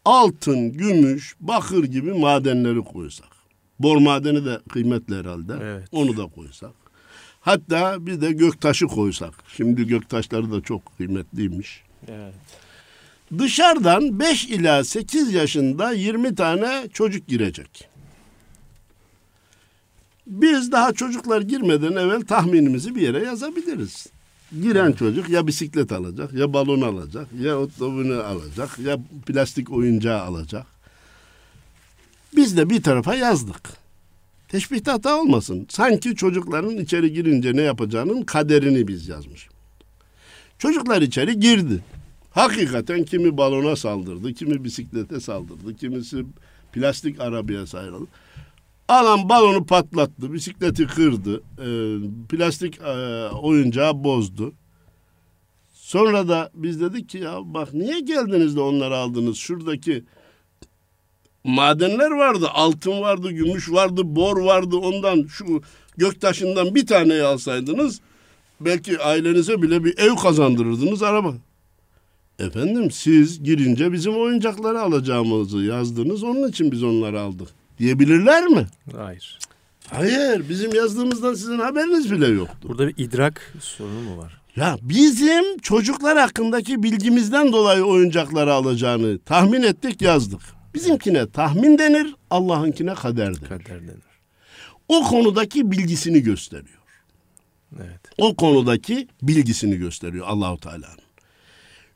altın, 0.05 0.73
gümüş, 0.73 1.37
bakır 1.41 1.85
gibi 1.85 2.13
madenleri 2.13 2.85
koysak. 2.85 3.37
Bor 3.79 3.97
madeni 3.97 4.45
de 4.45 4.61
kıymetli 4.69 5.17
herhalde. 5.17 5.53
Evet. 5.63 5.89
Onu 5.93 6.17
da 6.17 6.27
koysak. 6.27 6.86
Hatta 7.47 8.07
bir 8.07 8.21
de 8.21 8.33
göktaşı 8.33 8.87
koysak. 8.87 9.35
Şimdi 9.57 9.87
göktaşları 9.87 10.53
da 10.53 10.61
çok 10.61 10.97
kıymetliymiş. 10.97 11.83
Evet. 12.09 12.35
Dışarıdan 13.39 14.21
5 14.21 14.45
ila 14.45 14.85
8 14.85 15.33
yaşında 15.33 15.93
20 15.93 16.35
tane 16.35 16.89
çocuk 16.93 17.27
girecek. 17.27 17.89
Biz 20.27 20.73
daha 20.73 20.93
çocuklar 20.93 21.41
girmeden 21.41 21.93
evvel 21.93 22.23
tahminimizi 22.23 22.95
bir 22.95 23.01
yere 23.01 23.25
yazabiliriz. 23.25 24.07
Giren 24.63 24.93
çocuk 24.93 25.29
ya 25.29 25.47
bisiklet 25.47 25.93
alacak, 25.93 26.33
ya 26.33 26.53
balon 26.53 26.81
alacak, 26.81 27.27
ya 27.41 27.59
otobünü 27.59 28.15
alacak, 28.15 28.79
ya 28.79 28.99
plastik 29.27 29.73
oyuncağı 29.73 30.21
alacak. 30.21 30.67
Biz 32.37 32.57
de 32.57 32.71
bir 32.71 32.83
tarafa 32.83 33.15
yazdık. 33.15 33.86
Teşbihte 34.49 34.91
hata 34.91 35.21
olmasın. 35.21 35.67
Sanki 35.71 36.17
çocukların 36.17 36.77
içeri 36.77 37.13
girince 37.13 37.57
ne 37.57 37.63
yapacağının 37.63 38.23
kaderini 38.23 38.89
biz 38.89 39.09
yazmış. 39.09 39.49
Çocuklar 40.59 41.03
içeri 41.03 41.41
girdi. 41.41 41.83
Hakikaten 42.31 43.05
kimi 43.05 43.37
balona 43.37 43.77
saldırdı, 43.77 44.35
kimi 44.35 44.65
bisiklete 44.65 45.21
saldırdı, 45.21 45.77
kimisi 45.77 46.25
plastik 46.73 47.21
arabaya 47.21 47.67
saldırdı. 47.67 48.07
Alan 48.89 49.29
balonu 49.29 49.67
patlattı, 49.67 50.33
bisikleti 50.33 50.87
kırdı, 50.87 51.43
e, 51.59 51.69
plastik 52.29 52.81
e, 52.81 53.29
oyuncağı 53.29 54.05
bozdu. 54.05 54.53
Sonra 55.73 56.29
da 56.29 56.51
biz 56.55 56.81
dedik 56.81 57.09
ki 57.09 57.19
ya 57.19 57.39
bak 57.45 57.75
niye 57.75 58.01
geldiniz 58.01 58.57
de 58.57 58.61
onları 58.61 58.97
aldınız? 58.97 59.37
Şuradaki 59.37 60.05
madenler 61.47 62.11
vardı, 62.11 62.49
altın 62.55 63.01
vardı, 63.01 63.31
gümüş 63.31 63.73
vardı, 63.73 64.03
bor 64.05 64.41
vardı. 64.41 64.77
Ondan 64.77 65.27
şu 65.27 65.63
göktaşından 65.97 66.75
bir 66.75 66.87
taneyi 66.87 67.23
alsaydınız 67.23 68.01
belki 68.61 68.99
ailenize 68.99 69.63
bile 69.63 69.85
bir 69.85 69.99
ev 69.99 70.17
kazandırırdınız 70.17 71.03
araba. 71.03 71.35
Efendim 72.39 72.91
siz 72.91 73.43
girince 73.43 73.93
bizim 73.93 74.17
oyuncakları 74.17 74.81
alacağımızı 74.81 75.59
yazdınız 75.59 76.23
onun 76.23 76.49
için 76.49 76.73
biz 76.73 76.83
onları 76.83 77.21
aldık 77.21 77.49
diyebilirler 77.79 78.47
mi? 78.47 78.67
Hayır. 78.97 79.39
Hayır 79.91 80.49
bizim 80.49 80.75
yazdığımızdan 80.75 81.35
sizin 81.35 81.59
haberiniz 81.59 82.13
bile 82.13 82.27
yoktu. 82.27 82.69
Burada 82.69 82.89
bir 82.89 82.95
idrak 83.05 83.53
sorunu 83.61 84.01
mu 84.01 84.19
var? 84.19 84.41
Ya 84.57 84.79
bizim 84.83 85.59
çocuklar 85.59 86.19
hakkındaki 86.19 86.83
bilgimizden 86.83 87.53
dolayı 87.53 87.85
oyuncakları 87.85 88.53
alacağını 88.53 89.19
tahmin 89.19 89.63
ettik 89.63 90.03
yazdık. 90.03 90.41
Bizimkine 90.77 91.31
tahmin 91.31 91.79
denir, 91.79 92.15
Allah'ınkine 92.31 92.95
kader 92.95 93.37
denir. 93.41 93.49
Kader 93.49 93.83
denir. 93.83 94.03
O 94.89 95.03
konudaki 95.03 95.71
bilgisini 95.71 96.23
gösteriyor. 96.23 96.79
Evet. 97.77 98.01
O 98.19 98.37
konudaki 98.37 99.09
bilgisini 99.23 99.77
gösteriyor 99.77 100.27
Allahu 100.29 100.61
Teala'nın. 100.61 101.07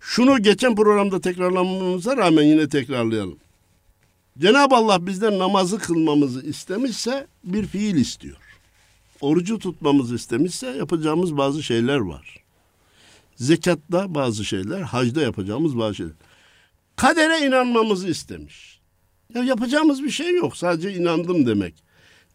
Şunu 0.00 0.42
geçen 0.42 0.74
programda 0.74 1.20
tekrarlamamıza 1.20 2.16
rağmen 2.16 2.42
yine 2.42 2.68
tekrarlayalım. 2.68 3.38
Cenab-ı 4.38 4.74
Allah 4.74 5.06
bizden 5.06 5.38
namazı 5.38 5.78
kılmamızı 5.78 6.42
istemişse 6.46 7.26
bir 7.44 7.66
fiil 7.66 7.96
istiyor. 7.96 8.36
Orucu 9.20 9.58
tutmamızı 9.58 10.14
istemişse 10.14 10.66
yapacağımız 10.66 11.36
bazı 11.36 11.62
şeyler 11.62 11.98
var. 11.98 12.36
Zekatta 13.36 14.14
bazı 14.14 14.44
şeyler, 14.44 14.80
hacda 14.80 15.22
yapacağımız 15.22 15.78
bazı 15.78 15.94
şeyler. 15.94 16.14
Kadere 17.00 17.46
inanmamızı 17.46 18.08
istemiş. 18.08 18.80
Ya 19.34 19.42
yapacağımız 19.42 20.02
bir 20.02 20.10
şey 20.10 20.34
yok. 20.34 20.56
Sadece 20.56 20.94
inandım 20.94 21.46
demek. 21.46 21.74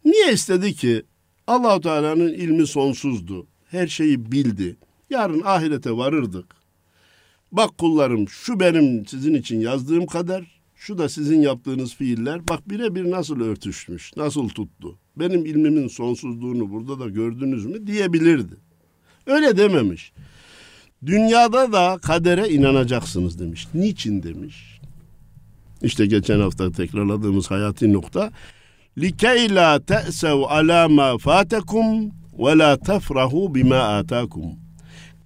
Niye 0.04 0.32
istedi 0.32 0.74
ki? 0.74 1.02
Allahu 1.46 1.80
Teala'nın 1.80 2.28
ilmi 2.28 2.66
sonsuzdu. 2.66 3.46
Her 3.70 3.86
şeyi 3.86 4.32
bildi. 4.32 4.76
Yarın 5.10 5.42
ahirete 5.44 5.90
varırdık. 5.90 6.46
Bak 7.52 7.78
kullarım 7.78 8.28
şu 8.28 8.60
benim 8.60 9.06
sizin 9.06 9.34
için 9.34 9.60
yazdığım 9.60 10.06
kader, 10.06 10.60
şu 10.76 10.98
da 10.98 11.08
sizin 11.08 11.40
yaptığınız 11.40 11.94
fiiller. 11.94 12.48
Bak 12.48 12.70
birebir 12.70 13.10
nasıl 13.10 13.40
örtüşmüş, 13.40 14.16
nasıl 14.16 14.48
tuttu. 14.48 14.98
Benim 15.16 15.46
ilmimin 15.46 15.88
sonsuzluğunu 15.88 16.70
burada 16.70 17.00
da 17.00 17.08
gördünüz 17.08 17.66
mü 17.66 17.86
diyebilirdi. 17.86 18.54
Öyle 19.26 19.56
dememiş. 19.56 20.12
Dünyada 21.05 21.71
da 21.71 21.99
kadere 22.01 22.49
inanacaksınız 22.49 23.39
demiş. 23.39 23.67
Niçin 23.73 24.23
demiş? 24.23 24.79
İşte 25.81 26.05
geçen 26.05 26.39
hafta 26.39 26.71
tekrarladığımız 26.71 27.51
hayati 27.51 27.93
nokta. 27.93 28.31
لِكَيْ 28.97 29.47
لَا 29.57 29.79
تَأْسَوْا 29.79 30.47
عَلَى 30.47 30.81
مَا 30.97 31.09
فَاتَكُمْ 31.17 32.09
وَلَا 32.37 32.77
تَفْرَحُوا 32.77 33.53
بِمَا 33.55 34.03
آتَاكُمْ 34.03 34.53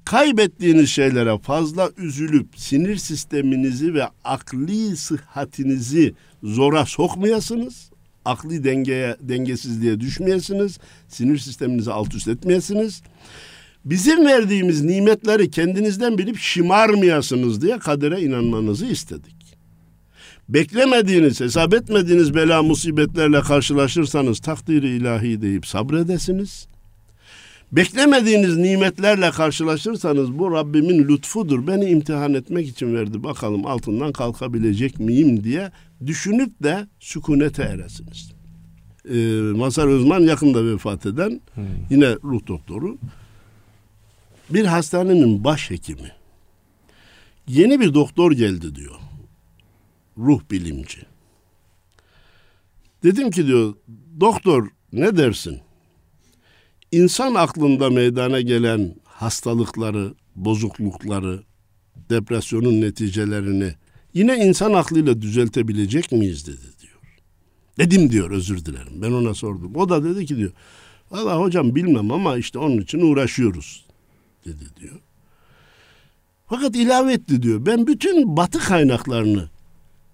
Kaybettiğiniz 0.05 0.89
şeylere 0.89 1.37
fazla 1.37 1.89
üzülüp 1.97 2.47
sinir 2.55 2.95
sisteminizi 2.95 3.93
ve 3.93 4.07
akli 4.23 4.97
sıhhatinizi 4.97 6.13
zora 6.43 6.85
sokmayasınız. 6.85 7.89
Akli 8.25 8.63
dengeye, 8.63 9.17
dengesizliğe 9.21 9.99
düşmeyesiniz. 9.99 10.79
Sinir 11.07 11.37
sisteminizi 11.37 11.91
alt 11.91 12.15
üst 12.15 12.27
etmeyesiniz. 12.27 13.01
Bizim 13.84 14.26
verdiğimiz 14.26 14.82
nimetleri 14.82 15.50
kendinizden 15.50 16.18
bilip 16.18 16.38
şımarmayasınız 16.38 17.62
diye 17.62 17.78
kadere 17.78 18.20
inanmanızı 18.20 18.86
istedik. 18.86 19.40
Beklemediğiniz, 20.48 21.40
hesap 21.40 21.74
etmediğiniz 21.74 22.34
bela 22.34 22.62
musibetlerle 22.62 23.40
karşılaşırsanız 23.40 24.38
takdiri 24.40 24.88
ilahi 24.88 25.42
deyip 25.42 25.66
sabredesiniz. 25.66 26.66
Beklemediğiniz 27.72 28.56
nimetlerle 28.56 29.30
karşılaşırsanız 29.30 30.38
bu 30.38 30.52
Rabbimin 30.52 31.08
lütfudur. 31.08 31.66
Beni 31.66 31.84
imtihan 31.84 32.34
etmek 32.34 32.68
için 32.68 32.94
verdi. 32.94 33.22
Bakalım 33.22 33.66
altından 33.66 34.12
kalkabilecek 34.12 35.00
miyim 35.00 35.44
diye 35.44 35.70
düşünüp 36.06 36.62
de 36.62 36.86
sükunete 37.00 37.62
eresiniz. 37.62 38.32
Ee, 39.10 39.16
Mazhar 39.58 39.88
Özman 39.88 40.20
yakında 40.20 40.64
vefat 40.64 41.06
eden 41.06 41.40
Hmm. 41.54 41.64
yine 41.90 42.08
ruh 42.24 42.46
doktoru 42.46 42.98
bir 44.50 44.64
hastanenin 44.64 45.44
başhekimi 45.44 46.12
yeni 47.50 47.80
bir 47.80 47.94
doktor 47.94 48.32
geldi 48.32 48.74
diyor. 48.74 48.96
Ruh 50.18 50.40
bilimci. 50.50 50.98
Dedim 53.02 53.30
ki 53.30 53.46
diyor 53.46 53.74
doktor 54.20 54.68
ne 54.92 55.16
dersin? 55.16 55.60
İnsan 56.92 57.34
aklında 57.34 57.90
meydana 57.90 58.40
gelen 58.40 58.94
hastalıkları, 59.04 60.14
bozuklukları, 60.36 61.42
depresyonun 62.10 62.80
neticelerini 62.80 63.74
yine 64.14 64.36
insan 64.36 64.72
aklıyla 64.72 65.22
düzeltebilecek 65.22 66.12
miyiz 66.12 66.46
dedi 66.46 66.80
diyor. 66.82 67.00
Dedim 67.78 68.10
diyor 68.10 68.30
özür 68.30 68.64
dilerim. 68.64 69.02
Ben 69.02 69.12
ona 69.12 69.34
sordum. 69.34 69.76
O 69.76 69.88
da 69.88 70.04
dedi 70.04 70.26
ki 70.26 70.36
diyor 70.36 70.52
Valla 71.10 71.40
hocam 71.40 71.74
bilmem 71.74 72.10
ama 72.10 72.36
işte 72.36 72.58
onun 72.58 72.78
için 72.78 73.00
uğraşıyoruz 73.00 73.89
dedi 74.44 74.64
diyor. 74.80 75.00
Fakat 76.46 76.76
ilave 76.76 77.12
etti 77.12 77.42
diyor. 77.42 77.66
Ben 77.66 77.86
bütün 77.86 78.36
batı 78.36 78.58
kaynaklarını 78.58 79.48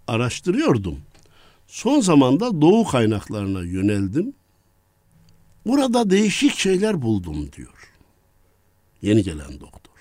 araştırıyordum. 0.06 0.98
Son 1.66 2.00
zamanda 2.00 2.60
doğu 2.60 2.84
kaynaklarına 2.84 3.62
yöneldim. 3.62 4.32
Burada 5.66 6.10
değişik 6.10 6.54
şeyler 6.54 7.02
buldum 7.02 7.48
diyor. 7.56 7.92
Yeni 9.02 9.22
gelen 9.22 9.60
doktor. 9.60 9.96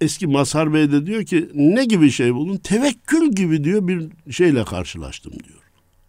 Eski 0.00 0.26
Mazhar 0.26 0.74
Bey 0.74 0.92
de 0.92 1.06
diyor 1.06 1.24
ki 1.24 1.50
ne 1.54 1.84
gibi 1.84 2.10
şey 2.10 2.34
buldun? 2.34 2.56
Tevekkül 2.56 3.32
gibi 3.32 3.64
diyor 3.64 3.88
bir 3.88 4.32
şeyle 4.32 4.64
karşılaştım 4.64 5.32
diyor. 5.32 5.62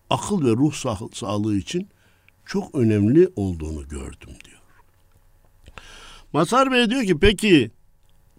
Akıl 0.09 0.45
ve 0.45 0.49
ruh 0.49 0.73
sağ- 0.73 1.09
sağlığı 1.13 1.57
için 1.57 1.87
çok 2.45 2.75
önemli 2.75 3.29
olduğunu 3.35 3.87
gördüm 3.87 4.29
diyor. 4.45 4.56
Masar 6.33 6.71
Bey 6.71 6.89
diyor 6.89 7.03
ki 7.03 7.19
peki 7.19 7.71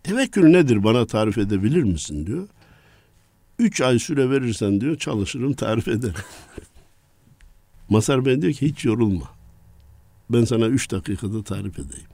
tevekkül 0.03 0.51
nedir 0.51 0.85
bana 0.85 1.07
tarif 1.07 1.39
edebilir 1.39 1.83
misin 1.83 2.27
diyor. 2.27 2.49
Üç 3.59 3.81
ay 3.81 3.99
süre 3.99 4.31
verirsen 4.31 4.81
diyor 4.81 4.99
çalışırım 4.99 5.53
tarif 5.53 5.89
ederim. 5.89 6.15
Masar 7.89 8.25
Bey 8.25 8.43
diyor 8.43 8.53
ki 8.53 8.69
hiç 8.69 8.85
yorulma. 8.85 9.31
Ben 10.31 10.45
sana 10.45 10.67
üç 10.67 10.91
dakikada 10.91 11.43
tarif 11.43 11.79
edeyim. 11.79 12.09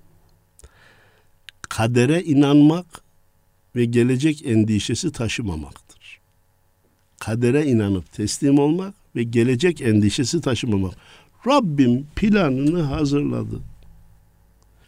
Kadere 1.62 2.22
inanmak 2.22 2.86
ve 3.76 3.84
gelecek 3.84 4.46
endişesi 4.46 5.12
taşımamaktır. 5.12 6.20
Kadere 7.20 7.66
inanıp 7.66 8.12
teslim 8.12 8.58
olmak 8.58 8.94
ve 9.16 9.22
gelecek 9.22 9.80
endişesi 9.80 10.40
taşımamak. 10.40 10.94
Rabbim 11.46 12.06
planını 12.16 12.82
hazırladı. 12.82 13.60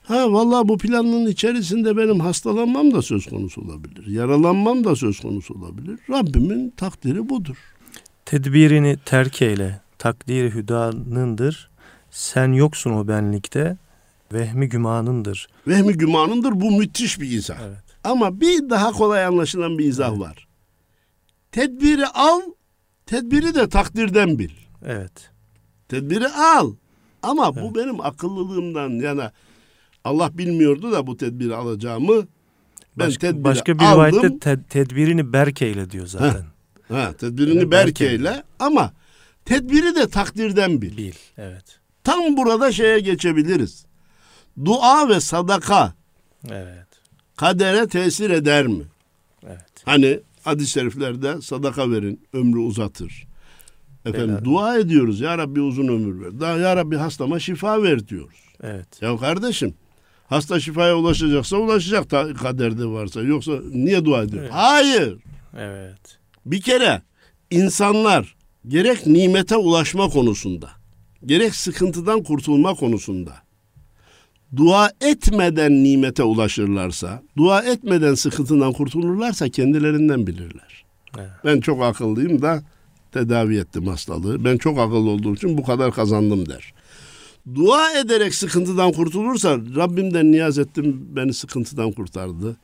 Ha 0.07 0.33
vallahi 0.33 0.69
bu 0.69 0.79
planın 0.79 1.27
içerisinde 1.27 1.97
benim 1.97 2.21
hastalanmam 2.21 2.95
da 2.95 3.03
söz 3.03 3.27
konusu 3.27 3.61
olabilir. 3.61 4.07
Yaralanmam 4.07 4.85
da 4.85 4.97
söz 4.97 5.21
konusu 5.21 5.55
olabilir. 5.55 5.99
Rabbimin 6.11 6.71
takdiri 6.71 7.29
budur. 7.29 7.57
Tedbirini 8.25 8.97
terk 9.05 9.43
eyle, 9.43 9.81
takdiri 9.99 10.55
hüdanındır. 10.55 11.71
Sen 12.11 12.53
yoksun 12.53 12.91
o 12.91 13.09
benlikte, 13.09 13.77
vehmi 14.33 14.69
gümanındır. 14.69 15.49
Vehmi 15.67 15.93
gümanındır 15.93 16.61
bu 16.61 16.71
müthiş 16.71 17.21
bir 17.21 17.31
izah. 17.31 17.59
Evet. 17.69 17.79
Ama 18.05 18.41
bir 18.41 18.71
daha 18.71 18.93
kolay 18.93 19.25
anlaşılan 19.25 19.79
bir 19.79 19.85
izah 19.85 20.09
Evet. 20.11 20.21
var. 20.21 20.47
Tedbiri 21.53 22.07
al, 22.07 22.41
tedbiri 23.07 23.55
de 23.55 23.69
takdirden 23.69 24.39
bil. 24.39 24.51
Evet. 24.85 25.31
Tedbiri 25.89 26.29
al. 26.29 26.73
Ama 27.23 27.55
bu 27.57 27.61
Evet. 27.61 27.75
benim 27.75 28.01
akıllılığımdan 28.01 28.91
yana 28.91 29.33
Allah 30.07 30.39
bilmiyordu 30.39 30.93
da 30.93 31.07
bu 31.07 31.17
tedbiri 31.17 31.55
alacağımı 31.55 32.27
ben 32.99 33.07
Başka, 33.07 33.21
tedbiri 33.27 33.45
başka 33.45 33.79
bir 33.79 33.85
aldım. 33.85 33.93
rivayette 34.07 34.39
te- 34.39 34.63
tedbirini 34.63 35.33
berkeyle 35.33 35.91
diyor 35.91 36.07
zaten. 36.07 36.45
Ha, 36.89 37.13
tedbirini 37.19 37.59
Evet, 37.59 37.71
berkeyle 37.71 38.43
ama 38.59 38.93
tedbiri 39.45 39.95
de 39.95 40.09
takdirden 40.09 40.83
bil. 40.83 40.97
Bil. 40.97 41.13
Evet. 41.39 41.79
Tam 42.05 42.37
burada 42.37 42.73
şeye 42.73 42.99
geçebiliriz. 43.01 43.87
Dua 44.65 45.09
ve 45.09 45.21
sadaka 45.21 45.95
Evet. 46.51 46.87
kadere 47.37 47.87
tesir 47.87 48.31
eder 48.31 48.67
mi? 48.67 48.83
Evet. 49.47 49.83
Hani 49.85 50.21
hadis-i 50.45 50.71
şeriflerde 50.71 51.41
sadaka 51.41 51.91
verin, 51.91 52.21
ömrü 52.33 52.59
uzatır. 52.59 53.27
Efendim 54.05 54.31
Helal. 54.31 54.45
dua 54.45 54.79
ediyoruz. 54.79 55.21
Ya 55.21 55.39
Rabbi 55.39 55.61
uzun 55.61 55.89
ömür 55.89 56.21
ver. 56.25 56.41
Daha 56.41 56.53
Ya 56.57 56.77
Rabbi 56.77 56.97
hastama 56.97 57.39
şifa 57.39 57.83
ver 57.83 58.09
diyoruz. 58.09 58.39
Evet. 58.63 59.03
Ya 59.03 59.17
kardeşim 59.17 59.75
hasta 60.29 60.61
şifaya 60.61 60.97
ulaşacaksa 60.97 61.57
ulaşacak 61.57 62.11
ta 62.11 62.35
kaderde 62.35 62.87
varsa. 62.87 63.23
Yoksa 63.23 63.53
niye 63.73 64.05
dua 64.05 64.23
ediyor? 64.23 64.43
Evet. 64.43 64.53
Hayır. 64.53 65.19
Evet. 65.59 66.19
Bir 66.47 66.61
kere 66.61 67.03
insanlar 67.51 68.37
gerek 68.69 69.07
nimete 69.07 69.57
ulaşma 69.57 70.09
konusunda, 70.09 70.71
gerek 71.27 71.55
sıkıntıdan 71.55 72.23
kurtulma 72.23 72.75
konusunda 72.75 73.33
dua 74.57 74.91
etmeden 75.01 75.85
nimete 75.85 76.23
ulaşırlarsa, 76.23 77.23
dua 77.37 77.63
etmeden 77.63 78.15
sıkıntıdan 78.15 78.73
kurtulurlarsa 78.73 79.49
kendilerinden 79.49 80.27
bilirler. 80.27 80.85
Evet. 81.19 81.31
Ben 81.45 81.61
çok 81.61 81.83
akıllıyım 81.83 82.43
da 82.43 82.63
tedavi 83.13 83.57
ettim 83.59 83.87
hastalığı. 83.87 84.45
Ben 84.45 84.57
çok 84.57 84.79
akıllı 84.79 85.11
olduğum 85.11 85.35
için 85.35 85.59
bu 85.59 85.63
kadar 85.65 85.93
kazandım 85.93 86.49
der. 86.49 86.73
Dua 87.55 87.99
ederek 87.99 88.35
sıkıntıdan 88.35 88.93
kurtulursa 88.93 89.59
Rabbimden 89.77 90.33
niyaz 90.33 90.59
ettim 90.59 91.07
beni 91.17 91.35
sıkıntıdan 91.35 91.93
kurtardı. 91.93 92.57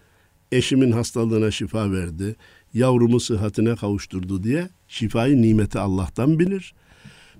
Eşimin 0.52 0.92
hastalığına 0.92 1.50
şifa 1.50 1.92
verdi. 1.92 2.36
Yavrumu 2.74 3.20
sıhhatine 3.20 3.76
kavuşturdu 3.76 4.42
diye 4.42 4.68
şifayı 4.88 5.42
nimeti 5.42 5.78
Allah'tan 5.78 6.38
bilir. 6.38 6.74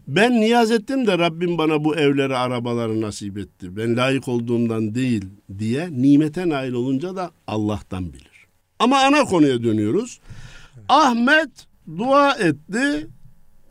Ben 0.09 0.41
niyaz 0.41 0.71
ettim 0.71 1.07
de 1.07 1.19
Rabbim 1.19 1.59
bana 1.59 1.85
bu 1.85 1.97
evleri, 1.97 2.37
arabaları 2.37 3.01
nasip 3.01 3.39
etti. 3.39 3.77
Ben 3.77 3.97
layık 3.97 4.29
olduğumdan 4.29 4.95
değil 4.95 5.25
diye 5.59 5.89
nimete 5.93 6.49
nail 6.49 6.73
olunca 6.73 7.17
da 7.17 7.31
Allah'tan 7.47 8.13
bilir. 8.13 8.47
Ama 8.79 8.99
ana 8.99 9.25
konuya 9.25 9.63
dönüyoruz. 9.63 10.21
Ahmet 10.89 11.51
dua 11.99 12.35
etti, 12.35 13.09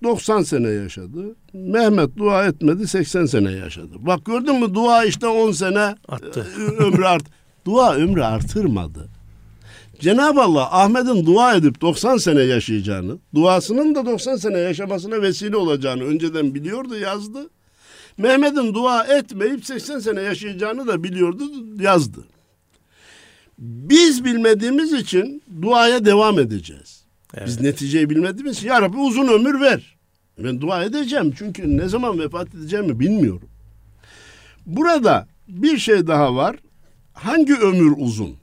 90 0.04 0.42
sene 0.42 0.70
yaşadı. 0.70 1.36
Mehmet 1.54 2.18
dua 2.18 2.46
etmedi, 2.46 2.88
80 2.88 3.26
sene 3.26 3.52
yaşadı. 3.52 3.94
Bak 4.00 4.26
gördün 4.26 4.60
mü 4.60 4.74
dua 4.74 5.06
işte 5.06 5.28
10 5.28 5.52
sene 5.52 5.96
Attı. 6.08 6.48
e, 6.58 6.62
ömrü 6.62 7.06
art. 7.06 7.24
dua 7.66 7.96
ömrü 7.96 8.24
artırmadı. 8.24 9.10
Cenab-ı 10.00 10.42
Allah 10.42 10.82
Ahmet'in 10.82 11.26
dua 11.26 11.56
edip 11.56 11.82
90 11.82 12.18
sene 12.18 12.42
yaşayacağını, 12.42 13.18
duasının 13.36 13.96
da 13.96 14.06
90 14.06 14.36
sene 14.36 14.58
yaşamasına 14.60 15.22
vesile 15.22 15.56
olacağını 15.56 16.04
önceden 16.04 16.56
biliyordu, 16.56 16.98
yazdı. 16.98 17.50
Mehmet'in 18.18 18.74
dua 18.74 19.04
etmeyip 19.04 19.66
80 19.66 20.00
sene 20.00 20.22
yaşayacağını 20.22 20.88
da 20.88 21.04
biliyordu, 21.04 21.44
yazdı. 21.80 22.24
Biz 23.60 24.26
bilmediğimiz 24.26 24.94
için 24.94 25.44
duaya 25.62 26.06
devam 26.06 26.40
edeceğiz. 26.40 27.01
Evet. 27.34 27.48
Biz 27.48 27.62
neticeyi 27.62 28.10
bilmediğimiz 28.10 28.58
için 28.58 28.68
ya 28.68 28.82
Rabbi 28.82 28.98
uzun 28.98 29.28
ömür 29.28 29.62
ver. 29.62 29.96
Ben 30.38 30.62
dua 30.62 30.84
edeceğim 30.84 31.34
çünkü 31.38 31.78
ne 31.78 31.88
zaman 31.88 32.20
vefat 32.20 32.56
edeceğimi 32.56 33.00
bilmiyorum. 33.00 33.50
Burada 34.66 35.28
bir 35.48 35.78
şey 35.78 36.08
daha 36.08 36.36
var. 36.36 36.56
Hangi 37.14 37.56
ömür 37.56 37.94
uzun? 37.98 38.36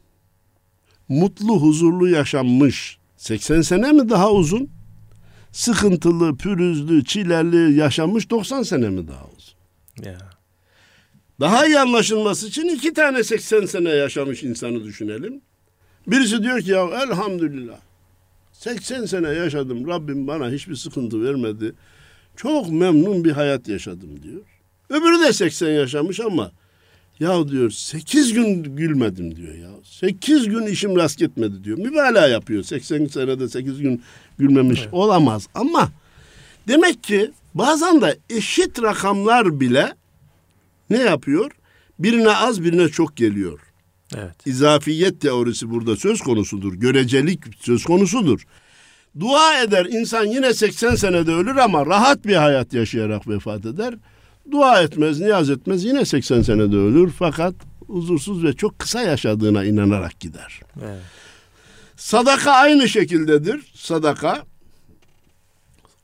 Mutlu, 1.09 1.61
huzurlu 1.61 2.09
yaşanmış 2.09 2.99
80 3.17 3.61
sene 3.61 3.93
mi 3.93 4.09
daha 4.09 4.33
uzun? 4.33 4.71
Sıkıntılı, 5.53 6.37
pürüzlü, 6.37 7.05
çileli 7.05 7.79
yaşanmış 7.79 8.31
90 8.31 8.63
sene 8.63 8.89
mi 8.89 9.09
daha 9.09 9.25
uzun? 9.39 9.55
Ya. 10.11 10.19
Daha 11.41 11.67
iyi 11.67 11.79
anlaşılması 11.79 12.47
için 12.47 12.69
iki 12.69 12.95
tane 12.95 13.25
80 13.25 13.67
sene 13.67 13.91
yaşamış 13.91 14.43
insanı 14.43 14.85
düşünelim. 14.85 15.41
Birisi 16.07 16.43
diyor 16.43 16.61
ki 16.61 16.71
ya 16.71 16.85
elhamdülillah 16.85 17.79
80 18.59 19.05
sene 19.07 19.29
yaşadım 19.29 19.89
Rabbim 19.89 20.27
bana 20.27 20.51
hiçbir 20.51 20.77
sıkıntı 20.77 21.25
vermedi. 21.25 21.75
Çok 22.37 22.71
memnun 22.71 23.25
bir 23.25 23.33
hayat 23.33 23.69
yaşadım 23.69 24.23
diyor. 24.23 24.41
Öbürü 24.91 25.21
de 25.21 25.33
80 25.33 25.69
yaşamış 25.71 26.21
ama 26.21 26.53
ya 27.21 27.49
diyor 27.49 27.71
8 27.71 28.33
gün 28.33 28.63
gülmedim 28.77 29.37
diyor 29.37 29.55
ya. 29.55 29.71
8 29.85 30.49
gün 30.49 30.67
işim 30.67 30.97
rast 30.97 31.19
gitmedi 31.19 31.65
diyor. 31.65 31.79
Mübalağa 31.79 32.29
yapıyor. 32.29 32.63
80 32.63 33.07
senede 33.07 33.49
8 33.49 33.81
gün 33.81 34.03
gülmemiş 34.39 34.81
Evet. 34.83 34.95
olamaz 34.95 35.49
ama 35.55 35.91
demek 36.69 37.03
ki 37.03 37.31
bazen 37.55 38.01
de 38.01 38.19
eşit 38.31 38.83
rakamlar 38.83 39.61
bile 39.61 39.93
ne 40.91 40.99
yapıyor? 40.99 41.51
Birine 41.99 42.37
az 42.37 42.65
birine 42.65 42.89
çok 42.89 43.17
geliyor. 43.17 43.61
Evet. 44.17 44.47
İzafiyet 44.47 45.21
teorisi 45.21 45.71
burada 45.71 45.97
söz 45.97 46.21
konusudur. 46.21 46.75
Görecelik 46.75 47.41
söz 47.61 47.85
konusudur. 47.85 48.47
Dua 49.21 49.63
eder 49.63 49.87
insan 49.87 50.25
yine 50.25 50.55
80 50.55 50.95
senede 50.95 51.33
ölür 51.33 51.57
ama 51.57 51.87
rahat 51.87 52.27
bir 52.27 52.37
hayat 52.37 52.73
yaşayarak 52.73 53.29
vefat 53.29 53.67
eder. 53.67 53.95
Dua 54.51 54.83
etmez, 54.83 55.21
niyaz 55.21 55.51
etmez 55.51 55.85
yine 55.85 56.05
80 56.05 56.43
senede 56.43 56.77
ölür 56.77 57.13
fakat 57.19 57.55
huzursuz 57.87 58.45
ve 58.45 58.53
çok 58.53 58.79
kısa 58.79 59.03
yaşadığına 59.03 59.65
inanarak 59.65 60.21
gider. 60.21 60.61
Evet. 60.85 61.03
Sadaka 61.97 62.51
aynı 62.51 62.89
şekildedir. 62.89 63.73
Sadaka 63.75 64.43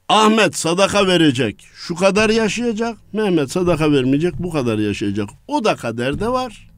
Ahmet 0.09 0.57
sadaka 0.57 1.07
verecek. 1.07 1.67
Şu 1.75 1.95
kadar 1.95 2.31
yaşayacak. 2.31 2.99
Mehmet 3.13 3.51
sadaka 3.51 3.93
vermeyecek. 3.93 4.35
Bu 4.39 4.51
kadar 4.51 4.79
yaşayacak. 4.79 5.29
O 5.49 5.65
da 5.65 5.77
kaderde 5.77 6.29
var. 6.29 6.69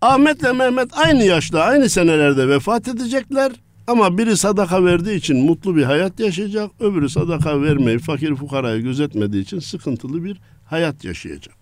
Ahmet'le 0.00 0.54
Mehmet 0.54 0.88
aynı 0.92 1.24
yaşta, 1.24 1.62
aynı 1.62 1.88
senelerde 1.88 2.48
vefat 2.48 2.88
edecekler. 2.88 3.52
Ama 3.86 4.18
biri 4.18 4.36
sadaka 4.36 4.84
verdiği 4.84 5.16
için 5.16 5.36
mutlu 5.36 5.76
bir 5.76 5.82
hayat 5.82 6.20
yaşayacak. 6.20 6.70
Öbürü 6.80 7.08
sadaka 7.08 7.62
vermeyip 7.62 8.00
fakir 8.00 8.34
fukarayı 8.34 8.82
gözetmediği 8.82 9.42
için 9.42 9.58
sıkıntılı 9.58 10.24
bir 10.24 10.40
hayat 10.66 11.04
yaşayacak. 11.04 11.54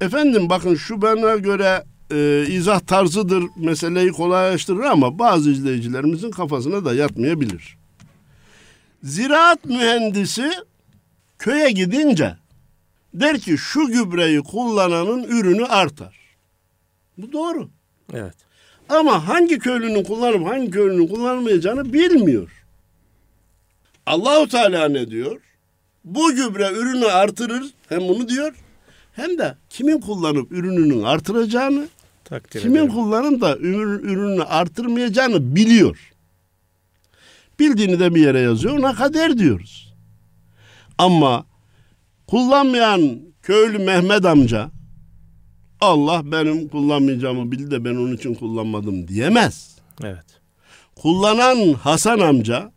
Efendim 0.00 0.50
bakın 0.50 0.74
şu 0.74 1.02
bana 1.02 1.36
göre 1.36 1.84
e, 2.12 2.46
izah 2.48 2.80
tarzıdır 2.80 3.44
meseleyi 3.56 4.12
kolaylaştırır 4.12 4.84
ama 4.84 5.18
bazı 5.18 5.50
izleyicilerimizin 5.50 6.30
kafasına 6.30 6.84
da 6.84 6.94
yatmayabilir. 6.94 7.76
Ziraat 9.02 9.64
mühendisi 9.64 10.50
köye 11.38 11.70
gidince 11.70 12.36
der 13.14 13.38
ki 13.38 13.58
şu 13.58 13.86
gübreyi 13.86 14.42
kullananın 14.42 15.22
ürünü 15.22 15.64
artar. 15.64 16.17
Bu 17.18 17.32
doğru. 17.32 17.68
Evet. 18.12 18.34
Ama 18.88 19.28
hangi 19.28 19.58
köylünün 19.58 20.02
kullanıp 20.04 20.46
hangi 20.46 20.70
köylünün 20.70 21.06
kullanmayacağını 21.08 21.92
bilmiyor. 21.92 22.64
Allahu 24.06 24.48
Teala 24.48 24.88
ne 24.88 25.10
diyor? 25.10 25.40
Bu 26.04 26.34
gübre 26.34 26.70
ürünü 26.72 27.06
artırır. 27.06 27.64
Hem 27.88 28.00
bunu 28.00 28.28
diyor. 28.28 28.54
Hem 29.12 29.38
de 29.38 29.54
kimin 29.70 30.00
kullanıp 30.00 30.52
ürününün 30.52 31.02
artıracağını, 31.02 31.88
Takdir 32.24 32.60
kimin 32.60 32.74
ederim. 32.74 32.92
kullanıp 32.92 33.40
da 33.40 33.56
ürün- 33.56 34.02
ürününü 34.02 34.42
artırmayacağını 34.44 35.56
biliyor. 35.56 36.12
Bildiğini 37.60 38.00
de 38.00 38.14
bir 38.14 38.20
yere 38.20 38.40
yazıyor. 38.40 38.78
Ona 38.78 38.94
kader 38.94 39.38
diyoruz. 39.38 39.94
Ama 40.98 41.46
kullanmayan 42.26 43.20
köylü 43.42 43.78
Mehmet 43.78 44.24
amca 44.24 44.70
Allah 45.80 46.32
benim 46.32 46.68
kullanmayacağımı 46.68 47.52
bildi 47.52 47.70
de 47.70 47.84
ben 47.84 47.94
onun 47.94 48.16
için 48.16 48.34
kullanmadım 48.34 49.08
diyemez. 49.08 49.76
Evet. 50.04 50.24
Kullanan 50.96 51.72
Hasan 51.72 52.18
amca 52.18 52.72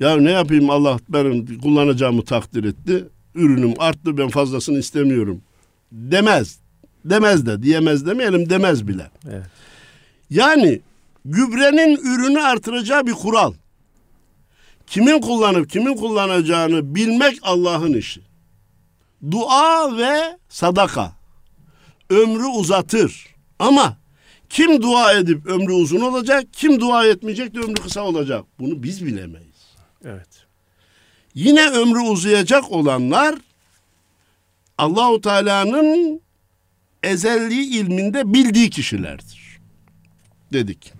ya 0.00 0.16
ne 0.16 0.30
yapayım 0.30 0.70
Allah 0.70 0.98
benim 1.08 1.60
kullanacağımı 1.60 2.24
takdir 2.24 2.64
etti. 2.64 3.08
Ürünüm 3.34 3.74
arttı 3.78 4.18
ben 4.18 4.28
fazlasını 4.28 4.78
istemiyorum 4.78 5.40
demez. 5.92 6.58
Demez 7.04 7.46
de 7.46 7.62
diyemez 7.62 8.06
demeyelim 8.06 8.50
demez 8.50 8.88
bile. 8.88 9.10
Evet. 9.30 9.46
Yani 10.30 10.80
gübrenin 11.24 11.96
ürünü 11.96 12.40
artıracağı 12.40 13.06
bir 13.06 13.12
kural. 13.12 13.52
Kimin 14.86 15.20
kullanıp 15.20 15.70
kimin 15.70 15.96
kullanacağını 15.96 16.94
bilmek 16.94 17.38
Allah'ın 17.42 17.92
işi. 17.92 18.20
Dua 19.30 19.96
ve 19.96 20.38
sadaka 20.48 21.12
ömrü 22.10 22.44
uzatır. 22.46 23.26
Ama 23.58 23.96
kim 24.48 24.82
dua 24.82 25.12
edip 25.12 25.46
ömrü 25.46 25.72
uzun 25.72 26.00
olacak, 26.00 26.44
kim 26.52 26.80
dua 26.80 27.06
etmeyecek 27.06 27.54
de 27.54 27.58
ömrü 27.60 27.74
kısa 27.82 28.02
olacak. 28.02 28.44
Bunu 28.58 28.82
biz 28.82 29.06
bilemeyiz. 29.06 29.56
Evet. 30.04 30.28
Yine 31.34 31.68
ömrü 31.70 31.98
uzayacak 32.00 32.72
olanlar 32.72 33.34
Allahu 34.78 35.20
Teala'nın 35.20 36.20
ezelli 37.02 37.64
ilminde 37.78 38.32
bildiği 38.34 38.70
kişilerdir. 38.70 39.58
Dedik. 40.52 40.92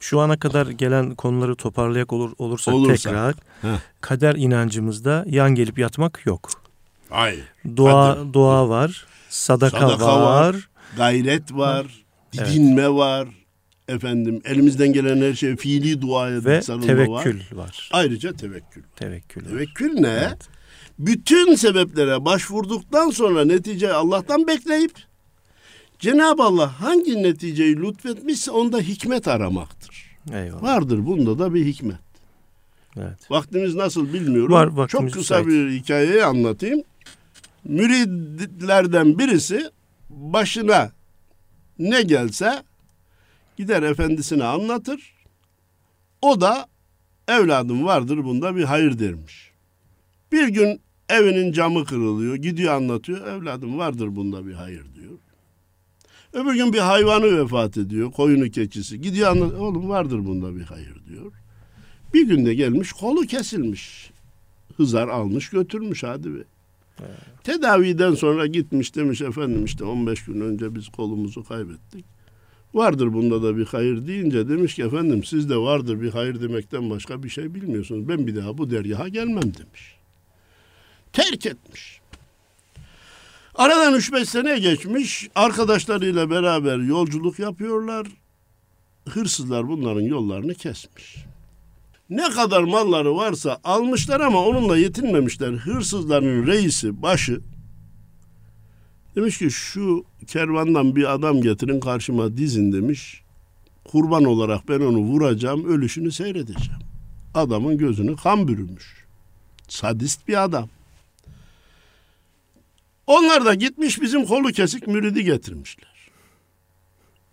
Şu 0.00 0.20
ana 0.20 0.36
kadar 0.38 0.66
gelen 0.66 1.14
konuları 1.14 1.56
toparlayak 1.56 2.12
olur, 2.12 2.32
olursak 2.38 2.74
Olursa. 2.74 2.94
tekrar 3.10 3.34
Heh. 3.62 3.78
kader 4.00 4.34
inancımızda 4.34 5.24
yan 5.28 5.54
gelip 5.54 5.78
yatmak 5.78 6.26
yok. 6.26 6.50
Hayır. 7.10 7.44
Dua 7.76 8.14
Kader. 8.14 8.32
dua 8.32 8.68
var, 8.68 9.06
sadaka, 9.28 9.80
Sadaka 9.80 10.06
var. 10.06 10.22
var. 10.54 10.68
Gayret 10.96 11.52
var, 11.52 11.86
didinme 12.32 12.88
var. 12.88 13.28
Efendim 13.88 14.42
elimizden 14.44 14.92
gelen 14.92 15.22
her 15.22 15.34
şey 15.34 15.56
fiili 15.56 16.00
duaya 16.02 16.44
ve 16.44 16.60
tevekkül 16.60 17.08
var. 17.10 17.56
var. 17.56 17.88
Ayrıca 17.92 18.32
tevekkül. 18.32 18.82
Tevekkül. 18.96 19.44
var. 19.44 19.50
Tevekkül 19.50 19.92
ne? 20.00 20.08
Evet. 20.08 20.38
Bütün 20.98 21.54
sebeplere 21.54 22.24
başvurduktan 22.24 23.10
sonra 23.10 23.44
netice 23.44 23.92
Allah'tan 23.92 24.46
bekleyip 24.46 24.92
Cenab-ı 25.98 26.42
Allah 26.42 26.80
hangi 26.80 27.22
neticeyi 27.22 27.76
lütfetmişse 27.76 28.50
onda 28.50 28.78
hikmet 28.78 29.28
aramaktır. 29.28 30.16
Eyvallah. 30.32 30.62
Vardır 30.62 31.06
bunda 31.06 31.38
da 31.38 31.54
bir 31.54 31.66
hikmet. 31.66 31.96
Evet. 32.96 33.30
Vaktimiz 33.30 33.74
nasıl 33.74 34.12
bilmiyorum. 34.12 34.52
Var, 34.76 34.88
Çok 34.88 35.12
kısa 35.12 35.38
müsait. 35.42 35.46
bir 35.46 35.70
hikayeyi 35.70 36.24
anlatayım. 36.24 36.82
Müridlerden 37.68 39.18
birisi 39.18 39.70
başına 40.10 40.92
ne 41.78 42.02
gelse 42.02 42.62
gider 43.56 43.82
efendisine 43.82 44.44
anlatır. 44.44 45.14
O 46.22 46.40
da 46.40 46.66
evladım 47.28 47.84
vardır 47.84 48.24
bunda 48.24 48.56
bir 48.56 48.64
hayır 48.64 48.98
dermiş. 48.98 49.50
Bir 50.32 50.48
gün 50.48 50.80
evinin 51.08 51.52
camı 51.52 51.84
kırılıyor. 51.84 52.36
Gidiyor 52.36 52.74
anlatıyor. 52.74 53.26
Evladım 53.26 53.78
vardır 53.78 54.16
bunda 54.16 54.46
bir 54.46 54.52
hayır 54.52 54.84
diyor. 54.94 55.18
Öbür 56.32 56.54
gün 56.54 56.72
bir 56.72 56.78
hayvanı 56.78 57.44
vefat 57.44 57.76
ediyor. 57.76 58.12
Koyunu 58.12 58.50
keçisi. 58.50 59.00
Gidiyor 59.00 59.30
anlatıyor. 59.30 59.60
Oğlum 59.60 59.88
vardır 59.88 60.24
bunda 60.24 60.56
bir 60.56 60.62
hayır 60.62 60.94
diyor. 61.08 61.32
Bir 62.14 62.28
günde 62.28 62.54
gelmiş 62.54 62.92
kolu 62.92 63.26
kesilmiş. 63.26 64.10
Hızar 64.76 65.08
almış 65.08 65.50
götürmüş 65.50 66.02
hadi 66.02 66.34
Tedaviden 67.44 68.14
sonra 68.14 68.46
gitmiş 68.46 68.94
demiş 68.94 69.20
efendim 69.22 69.64
işte 69.64 69.84
15 69.84 70.24
gün 70.24 70.40
önce 70.40 70.74
biz 70.74 70.88
kolumuzu 70.88 71.44
kaybettik. 71.44 72.04
Vardır 72.74 73.12
bunda 73.12 73.42
da 73.42 73.56
bir 73.56 73.66
hayır 73.66 74.06
deyince 74.06 74.48
demiş 74.48 74.74
ki 74.74 74.82
efendim 74.82 75.24
siz 75.24 75.50
de 75.50 75.56
vardır 75.56 76.00
bir 76.00 76.10
hayır 76.10 76.40
demekten 76.40 76.90
başka 76.90 77.22
bir 77.22 77.28
şey 77.28 77.54
bilmiyorsunuz. 77.54 78.08
Ben 78.08 78.26
bir 78.26 78.36
daha 78.36 78.58
bu 78.58 78.70
dergaha 78.70 79.08
gelmem 79.08 79.42
demiş. 79.42 79.96
Terk 81.12 81.46
etmiş. 81.46 82.00
Aradan 83.54 83.94
3-5 83.94 84.24
sene 84.24 84.58
geçmiş. 84.58 85.28
Arkadaşlarıyla 85.34 86.30
beraber 86.30 86.78
yolculuk 86.78 87.38
yapıyorlar. 87.38 88.06
Hırsızlar 89.08 89.68
bunların 89.68 90.00
yollarını 90.00 90.54
kesmiş. 90.54 91.25
Ne 92.10 92.30
kadar 92.30 92.62
malları 92.62 93.16
varsa 93.16 93.58
almışlar 93.64 94.20
ama 94.20 94.46
onunla 94.46 94.78
yetinmemişler. 94.78 95.52
Hırsızların 95.52 96.46
reisi, 96.46 97.02
başı 97.02 97.40
demiş 99.16 99.38
ki 99.38 99.50
şu 99.50 100.04
kervandan 100.26 100.96
bir 100.96 101.14
adam 101.14 101.42
getirin 101.42 101.80
karşıma 101.80 102.36
dizin 102.36 102.72
demiş. 102.72 103.22
Kurban 103.84 104.24
olarak 104.24 104.68
ben 104.68 104.80
onu 104.80 104.98
vuracağım, 104.98 105.64
ölüşünü 105.64 106.12
seyredeceğim. 106.12 106.80
Adamın 107.34 107.78
gözünü 107.78 108.16
kan 108.16 108.48
bürümüş. 108.48 109.06
Sadist 109.68 110.28
bir 110.28 110.44
adam. 110.44 110.68
Onlar 113.06 113.44
da 113.44 113.54
gitmiş 113.54 114.00
bizim 114.00 114.24
kolu 114.24 114.48
kesik 114.48 114.86
müridi 114.86 115.24
getirmişler. 115.24 115.96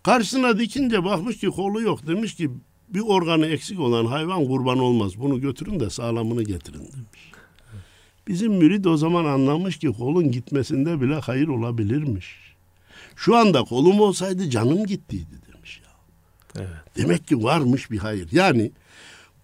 Karşısına 0.02 0.58
dikince 0.58 1.04
bakmış 1.04 1.38
ki 1.38 1.46
kolu 1.46 1.80
yok. 1.80 2.06
Demiş 2.06 2.34
ki 2.34 2.50
bir 2.88 3.00
organı 3.00 3.46
eksik 3.46 3.80
olan 3.80 4.06
hayvan 4.06 4.46
kurban 4.46 4.78
olmaz. 4.78 5.12
Bunu 5.18 5.40
götürün 5.40 5.80
de 5.80 5.90
sağlamını 5.90 6.42
getirin 6.42 6.78
demiş. 6.78 7.32
Bizim 8.28 8.52
mürid 8.52 8.84
o 8.84 8.96
zaman 8.96 9.24
anlamış 9.24 9.78
ki 9.78 9.92
kolun 9.98 10.30
gitmesinde 10.30 11.00
bile 11.00 11.14
hayır 11.14 11.48
olabilirmiş. 11.48 12.54
Şu 13.16 13.36
anda 13.36 13.62
kolum 13.62 14.00
olsaydı 14.00 14.50
canım 14.50 14.86
gittiydi 14.86 15.40
demiş 15.52 15.80
ya. 15.84 15.90
Evet. 16.62 16.96
Demek 16.96 17.26
ki 17.26 17.42
varmış 17.42 17.90
bir 17.90 17.98
hayır. 17.98 18.28
Yani 18.32 18.72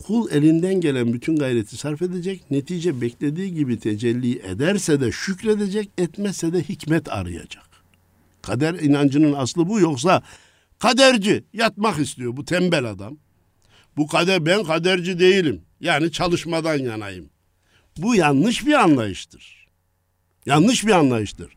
kul 0.07 0.31
elinden 0.31 0.81
gelen 0.81 1.13
bütün 1.13 1.37
gayreti 1.37 1.77
sarf 1.77 2.03
edecek. 2.03 2.51
Netice 2.51 3.01
beklediği 3.01 3.55
gibi 3.55 3.79
tecelli 3.79 4.39
ederse 4.39 5.01
de 5.01 5.13
şükredecek, 5.13 5.91
etmezse 5.99 6.53
de 6.53 6.63
hikmet 6.63 7.13
arayacak. 7.13 7.67
Kader 8.43 8.75
inancının 8.75 9.33
aslı 9.33 9.69
bu 9.69 9.81
yoksa 9.81 10.23
kaderci 10.79 11.45
yatmak 11.53 11.99
istiyor 11.99 12.37
bu 12.37 12.45
tembel 12.45 12.85
adam. 12.85 13.17
Bu 13.97 14.07
kader 14.07 14.47
ben 14.47 14.65
kaderci 14.65 15.19
değilim. 15.19 15.63
Yani 15.81 16.13
çalışmadan 16.13 16.79
yanayım. 16.79 17.31
Bu 17.97 18.15
yanlış 18.15 18.67
bir 18.67 18.73
anlayıştır. 18.73 19.67
Yanlış 20.47 20.87
bir 20.87 20.93
anlayıştır. 20.93 21.53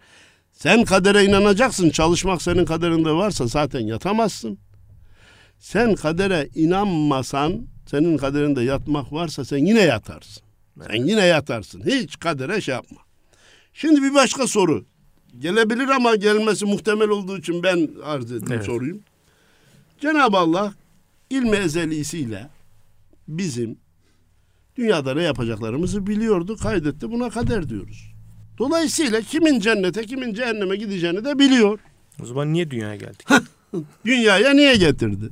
Sen 0.51 0.83
kadere 0.85 1.23
inanacaksın. 1.25 1.89
Çalışmak 1.89 2.41
senin 2.41 2.65
kaderinde 2.65 3.11
varsa 3.11 3.47
zaten 3.47 3.79
yatamazsın. 3.79 4.57
Sen 5.59 5.95
kadere 5.95 6.49
inanmasan, 6.55 7.67
senin 7.85 8.17
kaderinde 8.17 8.61
yatmak 8.61 9.13
varsa 9.13 9.45
sen 9.45 9.57
yine 9.57 9.81
yatarsın. 9.81 10.43
Sen 10.87 11.05
yine 11.05 11.25
yatarsın. 11.25 11.83
Hiç 11.85 12.19
kadere 12.19 12.61
şey 12.61 12.75
yapma. 12.75 12.97
Şimdi 13.73 14.01
bir 14.01 14.13
başka 14.13 14.47
soru. 14.47 14.85
Gelebilir 15.39 15.87
ama 15.87 16.15
gelmesi 16.15 16.65
muhtemel 16.65 17.09
olduğu 17.09 17.37
için 17.37 17.63
ben 17.63 17.89
arz 18.03 18.25
edeyim 18.25 18.51
Evet. 18.51 18.65
sorayım. 18.65 19.03
Cenab-ı 20.01 20.37
Allah 20.37 20.73
ilmi 21.37 21.55
ezelisiyle 21.57 22.49
bizim 23.27 23.77
dünyada 24.75 25.13
ne 25.13 25.23
yapacaklarımızı 25.23 26.07
biliyordu, 26.07 26.57
kaydetti. 26.57 27.11
Buna 27.11 27.29
kader 27.29 27.69
diyoruz. 27.69 28.13
Dolayısıyla 28.57 29.21
kimin 29.21 29.59
cennete, 29.59 30.05
kimin 30.05 30.33
cehenneme 30.33 30.75
gideceğini 30.75 31.25
de 31.25 31.39
biliyor. 31.39 31.79
O 32.23 32.25
zaman 32.25 32.53
niye 32.53 32.71
dünyaya 32.71 32.95
geldik? 32.95 33.27
Dünyaya 34.05 34.53
niye 34.53 34.75
getirdi? 34.75 35.29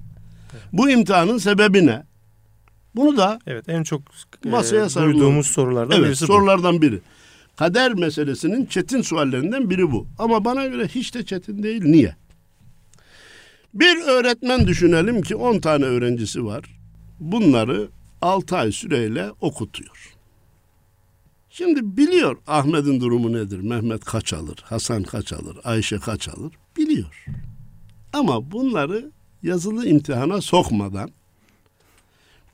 Bu 0.74 0.90
imtihanın 0.90 1.38
sebebi 1.38 1.86
ne? 1.86 2.04
Bunu 2.96 3.18
da 3.18 3.40
evet 3.48 3.70
en 3.70 3.84
çok 3.84 4.02
e, 4.46 4.50
Masaya 4.50 4.90
sarılalım. 4.90 5.14
duyduğumuz 5.20 5.48
sorulardan 5.48 5.98
evet 5.98 6.08
birisi 6.08 6.24
bu. 6.24 6.28
sorulardan 6.28 6.82
biri. 6.82 7.00
Kader 7.56 7.94
meselesinin 7.94 8.66
çetin 8.66 9.02
suallerinden 9.02 9.70
biri 9.70 9.92
bu. 9.92 10.08
Ama 10.20 10.46
bana 10.46 10.66
göre 10.68 10.88
hiç 10.88 11.14
de 11.16 11.26
çetin 11.26 11.64
değil. 11.64 11.84
Niye? 11.86 12.16
Bir 13.74 14.02
öğretmen 14.02 14.68
düşünelim 14.68 15.22
ki 15.22 15.36
10 15.36 15.60
tane 15.60 15.86
öğrencisi 15.86 16.46
var. 16.46 16.80
Bunları 17.20 17.90
6 18.22 18.58
ay 18.58 18.72
süreyle 18.72 19.32
okutuyor. 19.42 20.16
Şimdi 21.50 21.98
biliyor 21.98 22.38
Ahmet'in 22.48 23.00
durumu 23.00 23.34
nedir? 23.34 23.60
Mehmet 23.60 24.06
kaç 24.06 24.34
alır? 24.34 24.60
Hasan 24.64 25.04
kaç 25.04 25.34
alır? 25.34 25.58
Ayşe 25.64 25.98
kaç 25.98 26.30
alır? 26.30 26.54
Biliyor. 26.78 27.26
Ama 28.14 28.52
bunları 28.52 29.12
yazılı 29.44 29.88
imtihana 29.88 30.42
sokmadan 30.42 31.12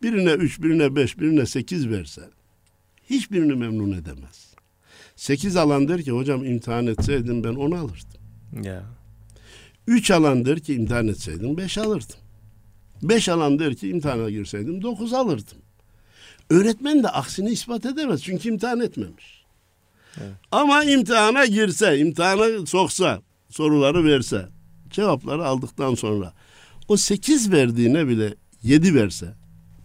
birine 0.03 0.31
üç, 0.31 0.61
birine 0.61 0.95
beş, 0.95 1.19
birine 1.19 1.45
sekiz 1.45 1.89
verse 1.89 2.21
hiçbirini 3.09 3.55
memnun 3.55 3.91
edemez. 3.91 4.53
Sekiz 5.15 5.55
alan 5.55 5.87
der 5.87 6.01
ki 6.01 6.11
hocam 6.11 6.45
imtihan 6.45 6.87
etseydim 6.87 7.43
ben 7.43 7.55
onu 7.55 7.75
alırdım. 7.75 8.21
Ya. 8.63 8.83
Üç 9.87 10.11
alan 10.11 10.45
der 10.45 10.59
ki 10.59 10.73
imtihan 10.73 11.07
etseydim 11.07 11.57
beş 11.57 11.77
alırdım. 11.77 12.15
Beş 13.03 13.29
alan 13.29 13.59
der 13.59 13.75
ki 13.75 13.89
imtihana 13.89 14.29
girseydim 14.29 14.81
dokuz 14.81 15.13
alırdım. 15.13 15.57
Öğretmen 16.49 17.03
de 17.03 17.09
aksini 17.09 17.49
ispat 17.49 17.85
edemez 17.85 18.23
çünkü 18.23 18.49
imtihan 18.49 18.79
etmemiş. 18.79 19.43
Evet. 20.17 20.31
Ama 20.51 20.83
imtihana 20.83 21.45
girse, 21.45 21.99
imtihana 21.99 22.65
soksa, 22.65 23.21
soruları 23.49 24.05
verse, 24.05 24.47
cevapları 24.89 25.45
aldıktan 25.45 25.95
sonra 25.95 26.33
o 26.87 26.97
sekiz 26.97 27.51
verdiğine 27.51 28.07
bile 28.07 28.35
yedi 28.63 28.95
verse, 28.95 29.33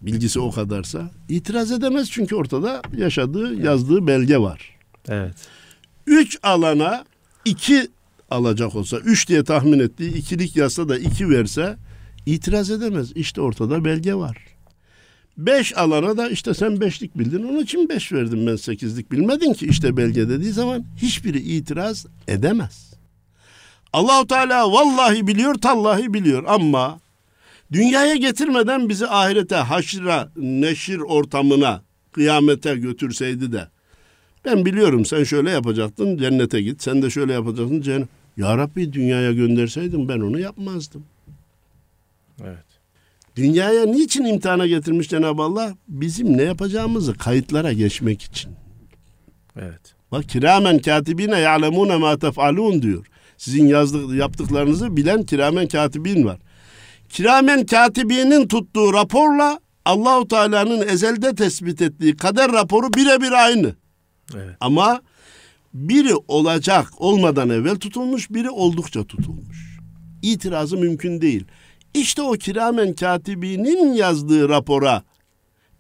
bilgisi 0.03 0.41
o 0.41 0.51
kadarsa 0.51 1.11
itiraz 1.29 1.73
edemez 1.73 2.11
çünkü 2.11 2.35
ortada 2.35 2.83
yaşadığı, 2.97 3.55
yazdığı 3.55 4.07
belge 4.07 4.38
var. 4.38 4.77
Evet. 5.09 5.35
Üç 6.07 6.38
alana 6.43 7.05
iki 7.45 7.88
alacak 8.33 8.75
olsa, 8.75 8.99
üç 8.99 9.29
diye 9.29 9.45
tahmin 9.45 9.79
ettiği 9.79 10.14
ikilik 10.14 10.57
yazsa 10.57 10.88
da 10.88 10.99
iki 10.99 11.31
verse 11.31 11.77
itiraz 12.27 12.71
edemez. 12.71 13.12
İşte 13.14 13.40
ortada 13.40 13.85
belge 13.85 14.14
var. 14.14 14.37
Beş 15.38 15.77
alana 15.77 16.16
da 16.16 16.29
işte 16.29 16.55
sen 16.55 16.81
beşlik 16.81 17.18
bildin 17.18 17.42
onun 17.42 17.59
için 17.59 17.88
beş 17.88 18.12
verdim 18.12 18.47
ben 18.47 18.57
sekizlik 18.57 19.12
bilmedin 19.12 19.53
ki 19.53 19.66
işte 19.66 19.97
belge 19.97 20.29
dediği 20.29 20.53
zaman 20.53 20.85
hiçbiri 20.97 21.38
itiraz 21.38 22.07
edemez. 22.29 22.95
Allahu 23.92 24.27
Teala 24.27 24.73
vallahi 24.73 25.27
biliyor 25.27 25.55
tallahi 25.55 26.14
biliyor 26.14 26.45
ama 26.47 27.01
dünyaya 27.73 28.16
getirmeden 28.16 28.88
bizi 28.88 29.07
ahirete 29.07 29.57
haşra 29.57 30.33
neşir 30.37 30.99
ortamına 30.99 31.83
kıyamete 32.12 32.75
götürseydi 32.75 33.53
de 33.53 33.68
ben 34.45 34.64
biliyorum 34.64 35.05
sen 35.05 35.25
şöyle 35.25 35.51
yapacaktın 35.51 36.16
cennete 36.16 36.62
git 36.62 36.83
sen 36.83 37.03
de 37.03 37.11
şöyle 37.11 37.33
yapacaksın 37.33 37.81
cennet. 37.81 38.22
Ya 38.37 38.59
Rabbi 38.59 38.92
dünyaya 38.92 39.33
gönderseydin 39.33 40.09
ben 40.09 40.21
onu 40.21 40.38
yapmazdım. 40.40 41.05
Evet. 42.40 42.64
Dünyaya 43.37 43.87
niçin 43.87 44.25
imtihana 44.25 44.66
getirmiş 44.66 45.09
Cenab-ı 45.09 45.42
Allah? 45.42 45.75
Bizim 45.88 46.38
ne 46.38 46.42
yapacağımızı 46.42 47.14
kayıtlara 47.14 47.73
geçmek 47.73 48.23
için. 48.23 48.53
Evet. 49.57 49.95
Bak 50.12 50.29
kiramen 50.29 50.79
katibine 50.79 51.38
ya'lemune 51.38 51.97
ma 51.97 52.18
tef'alun 52.18 52.83
diyor. 52.83 53.07
Sizin 53.37 53.66
yazdık, 53.66 54.14
yaptıklarınızı 54.14 54.97
bilen 54.97 55.23
kiramen 55.23 55.68
katibin 55.68 56.25
var. 56.25 56.38
Kiramen 57.09 57.66
katibinin 57.66 58.49
tuttuğu 58.49 58.92
raporla 58.92 59.61
Allahu 59.85 60.29
Teala'nın 60.29 60.88
ezelde 60.88 61.35
tespit 61.35 61.83
ettiği 61.83 62.16
kader 62.16 62.53
raporu 62.53 62.92
birebir 62.95 63.33
aynı. 63.33 63.75
Evet. 64.35 64.57
Ama 64.61 65.01
biri 65.75 66.15
olacak 66.29 66.89
olmadan 66.97 67.51
evvel 67.51 67.77
tutulmuş, 67.77 68.31
biri 68.31 68.51
oldukça 68.51 69.05
tutulmuş. 69.05 69.79
İtirazı 70.23 70.77
mümkün 70.77 71.21
değil. 71.21 71.45
İşte 71.95 72.23
o 72.23 72.33
kiramen 72.33 72.93
katibinin 72.93 73.93
yazdığı 73.93 74.49
rapora 74.49 75.03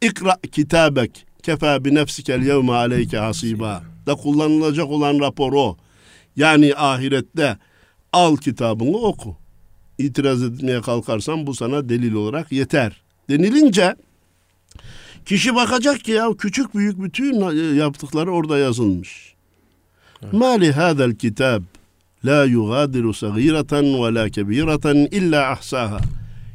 ikra 0.00 0.36
kitabek 0.52 1.26
kefa 1.42 1.84
bi 1.84 1.94
nefsikel 1.94 2.42
yevme 2.42 2.72
aleyke 2.72 3.18
hasiba 3.18 3.82
da 4.06 4.14
kullanılacak 4.14 4.86
olan 4.86 5.20
rapor 5.20 5.52
o. 5.52 5.76
Yani 6.36 6.74
ahirette 6.76 7.58
al 8.12 8.36
kitabını 8.36 8.96
oku. 8.96 9.36
İtiraz 9.98 10.42
etmeye 10.42 10.80
kalkarsan 10.80 11.46
bu 11.46 11.54
sana 11.54 11.88
delil 11.88 12.12
olarak 12.12 12.52
yeter. 12.52 13.02
Denilince 13.30 13.96
kişi 15.26 15.54
bakacak 15.54 16.00
ki 16.00 16.10
ya 16.12 16.30
küçük 16.38 16.74
büyük 16.74 17.02
bütün 17.02 17.34
yaptıkları 17.74 18.32
orada 18.32 18.58
yazılmış. 18.58 19.31
Hadal 20.72 21.14
kitab 21.14 21.62
la 22.24 22.44
yugadiru 22.44 23.14
sagireten 23.14 23.84
ve 23.84 24.14
la 24.14 24.28
kebireten 24.28 24.96
illa 24.96 25.50
ahsaha. 25.50 25.98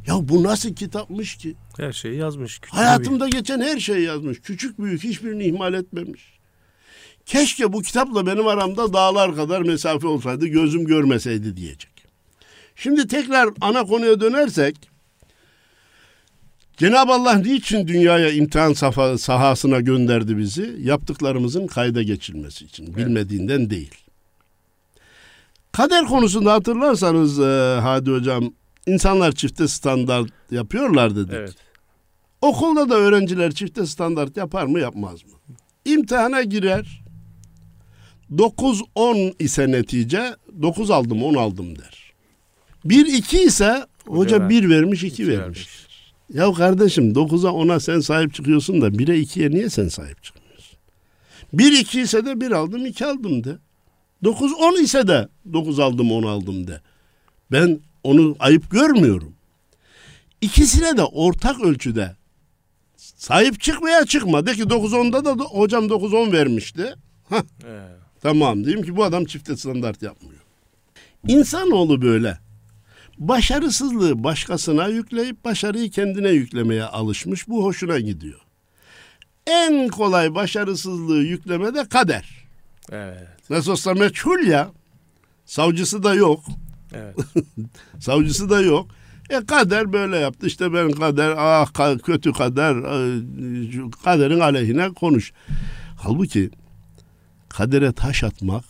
Ya 0.08 0.30
bu 0.30 0.44
nasıl 0.44 0.76
kitapmış 0.76 1.36
ki? 1.36 1.56
Her 1.78 1.94
şeyi 1.94 2.16
yazmış. 2.16 2.60
Küçük 2.60 2.78
Hayatımda 2.78 3.28
geçen 3.28 3.62
her 3.62 3.80
şeyi 3.80 4.06
yazmış. 4.06 4.42
Küçük 4.42 4.80
büyük 4.80 5.04
hiçbirini 5.04 5.44
ihmal 5.44 5.74
etmemiş. 5.74 6.38
Keşke 7.26 7.74
bu 7.74 7.82
kitapla 7.82 8.26
benim 8.26 8.48
aramda 8.48 8.94
dağlar 8.94 9.36
kadar 9.36 9.62
mesafe 9.62 10.08
olsaydı 10.08 10.48
gözüm 10.48 10.86
görmeseydi 10.86 11.58
diyecek. 11.58 11.92
Şimdi 12.76 13.08
tekrar 13.08 13.50
ana 13.62 13.84
konuya 13.84 14.22
dönersek 14.22 14.90
Cenab-ı 16.78 17.12
Allah 17.14 17.34
niçin 17.34 17.88
dünyaya 17.88 18.32
imtihan 18.32 18.74
safa, 18.74 19.18
sahasına 19.18 19.80
gönderdi 19.80 20.38
bizi? 20.38 20.76
Yaptıklarımızın 20.80 21.68
kayda 21.68 22.04
geçilmesi 22.04 22.66
için. 22.66 22.86
Evet. 22.86 22.98
Bilmediğinden 22.98 23.70
değil. 23.70 23.92
Kader 25.72 26.06
konusunda 26.06 26.54
hatırlarsanız 26.54 27.40
e, 27.40 27.80
Hadi 27.82 28.12
Hocam 28.12 28.54
insanlar 28.88 29.32
çifte 29.32 29.68
standart 29.68 30.32
yapıyorlar 30.52 31.16
dedik. 31.16 31.34
Evet. 31.34 31.56
Okulda 32.42 32.90
da 32.90 32.96
öğrenciler 32.96 33.52
çifte 33.52 33.86
standart 33.86 34.38
yapar 34.38 34.66
mı 34.66 34.80
yapmaz 34.80 35.24
mı? 35.24 35.32
İmtihana 35.86 36.42
girer. 36.42 37.02
9-10 38.36 39.34
ise 39.40 39.72
netice 39.72 40.36
9 40.62 40.92
aldım 40.92 41.24
10 41.24 41.34
aldım 41.36 41.80
der. 41.80 42.14
1-2 42.86 43.38
ise 43.38 43.86
hoca 44.08 44.40
ver- 44.40 44.50
1 44.50 44.70
vermiş 44.70 45.04
2 45.04 45.24
iki 45.24 45.28
vermiş. 45.28 45.87
Ya 46.34 46.54
kardeşim 46.54 47.12
9'a 47.14 47.50
10'a 47.50 47.80
sen 47.80 48.00
sahip 48.00 48.34
çıkıyorsun 48.34 48.82
da 48.82 48.88
1'e 48.88 49.16
2'ye 49.22 49.50
niye 49.52 49.70
sen 49.70 49.88
sahip 49.88 50.24
çıkmıyorsun? 50.24 50.78
1-2 51.54 52.02
ise 52.02 52.26
de 52.26 52.42
1 52.42 52.52
aldım 52.52 52.86
2 52.86 53.06
aldım 53.06 53.44
de. 53.44 53.58
9-10 54.24 54.82
ise 54.82 55.08
de 55.08 55.28
9 55.54 55.80
aldım 55.80 56.12
10 56.12 56.24
aldım 56.24 56.68
de. 56.68 56.82
Ben 57.52 57.80
onu 58.04 58.36
ayıp 58.40 58.72
görmüyorum. 58.72 59.34
İkisine 60.42 60.98
de 60.98 61.04
ortak 61.04 61.62
ölçüde 61.62 62.16
sahip 62.98 63.62
çıkmaya 63.62 64.06
çıkma. 64.06 64.46
De 64.46 64.54
ki 64.54 64.62
9-10'da 64.64 65.26
da 65.26 65.30
do- 65.30 65.58
hocam 65.58 65.86
9-10 65.86 66.32
vermişti. 66.32 66.96
Hah, 67.30 67.44
Evet. 67.68 67.90
tamam 68.22 68.66
diyeyim 68.66 68.86
ki 68.86 68.96
bu 68.98 69.04
adam 69.04 69.26
çifte 69.26 69.58
standart 69.58 70.02
yapmıyor. 70.02 70.42
İnsanoğlu 71.28 72.02
böyle. 72.02 72.38
Başarısızlığı 73.18 74.24
başkasına 74.24 74.88
yükleyip 74.88 75.46
başarıyı 75.46 75.92
kendine 75.92 76.30
yüklemeye 76.30 76.84
alışmış. 76.84 77.48
Bu 77.48 77.64
hoşuna 77.64 78.00
gidiyor. 78.00 78.40
En 79.48 79.88
kolay 79.88 80.36
başarısızlığı 80.36 81.24
yükleme 81.24 81.76
de 81.76 81.86
kader. 81.90 82.48
Evet. 82.92 83.28
Nasıl 83.50 83.72
olsa 83.72 83.94
meçhul 83.94 84.48
ya. 84.48 84.72
Savcısı 85.46 86.04
da 86.04 86.14
yok. 86.14 86.44
Evet. 86.94 87.16
Savcısı 88.00 88.50
da 88.50 88.62
yok. 88.62 88.88
E 89.30 89.46
kader 89.46 89.94
böyle 89.94 90.18
yaptı. 90.18 90.48
İşte 90.48 90.74
ben 90.74 90.92
kader, 90.92 91.34
ah 91.38 91.68
ka- 91.68 92.00
kötü 92.00 92.34
kader, 92.34 92.76
e, 92.76 93.92
kaderin 94.04 94.40
aleyhine 94.40 94.90
konuş. 94.94 95.34
Halbuki 95.98 96.50
kadere 97.50 97.94
taş 97.94 98.24
atmak 98.24 98.64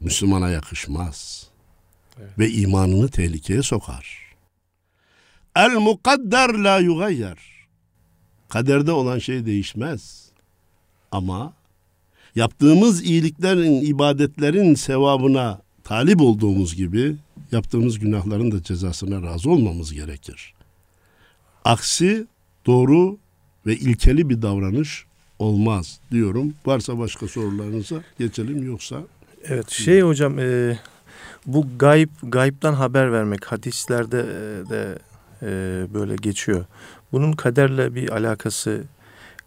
Müslümana 0.00 0.50
yakışmaz. 0.50 1.49
Evet. 2.20 2.38
Ve 2.38 2.50
imanını 2.50 3.08
tehlikeye 3.08 3.62
sokar. 3.62 4.18
El 5.56 5.70
mukadder 5.70 6.48
la 6.48 6.78
yugayyer. 6.78 7.38
Kaderde 8.48 8.92
olan 8.92 9.18
şey 9.18 9.46
değişmez. 9.46 10.30
Ama 11.12 11.52
yaptığımız 12.34 13.02
iyiliklerin, 13.02 13.80
ibadetlerin 13.80 14.74
sevabına 14.74 15.60
talip 15.84 16.20
olduğumuz 16.20 16.76
gibi 16.76 17.16
yaptığımız 17.52 17.98
günahların 17.98 18.52
da 18.52 18.62
cezasına 18.62 19.22
razı 19.22 19.50
olmamız 19.50 19.92
gerekir. 19.92 20.54
Aksi 21.64 22.26
doğru 22.66 23.18
ve 23.66 23.76
ilkeli 23.76 24.28
bir 24.28 24.42
davranış 24.42 25.04
olmaz 25.38 26.00
diyorum. 26.10 26.54
Varsa 26.66 26.98
başka 26.98 27.28
sorularınıza 27.28 28.02
geçelim 28.18 28.66
yoksa 28.66 29.02
Evet 29.44 29.70
şey 29.70 30.00
hocam 30.00 30.38
e, 30.38 30.78
bu 31.46 31.66
gayb 31.78 32.08
gaybtan 32.22 32.72
haber 32.72 33.12
vermek 33.12 33.52
hadislerde 33.52 34.18
e, 34.20 34.70
de 34.70 34.98
e, 35.42 35.46
böyle 35.94 36.16
geçiyor. 36.16 36.64
Bunun 37.12 37.32
kaderle 37.32 37.94
bir 37.94 38.08
alakası 38.08 38.84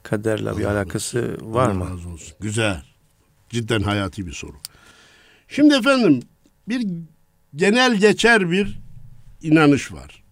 kaderle 0.03 0.57
bir 0.57 0.63
Allah 0.65 0.71
alakası 0.71 1.37
var 1.41 1.69
Allah 1.69 1.73
mı? 1.73 1.89
razı 1.89 2.09
olsun. 2.09 2.33
Güzel. 2.39 2.83
Cidden 3.49 3.81
hayati 3.81 4.27
bir 4.27 4.31
soru. 4.31 4.55
Şimdi 5.47 5.75
efendim 5.75 6.19
bir 6.69 6.87
genel 7.55 7.95
geçer 7.95 8.51
bir 8.51 8.79
inanış 9.41 9.93
var. 9.93 10.23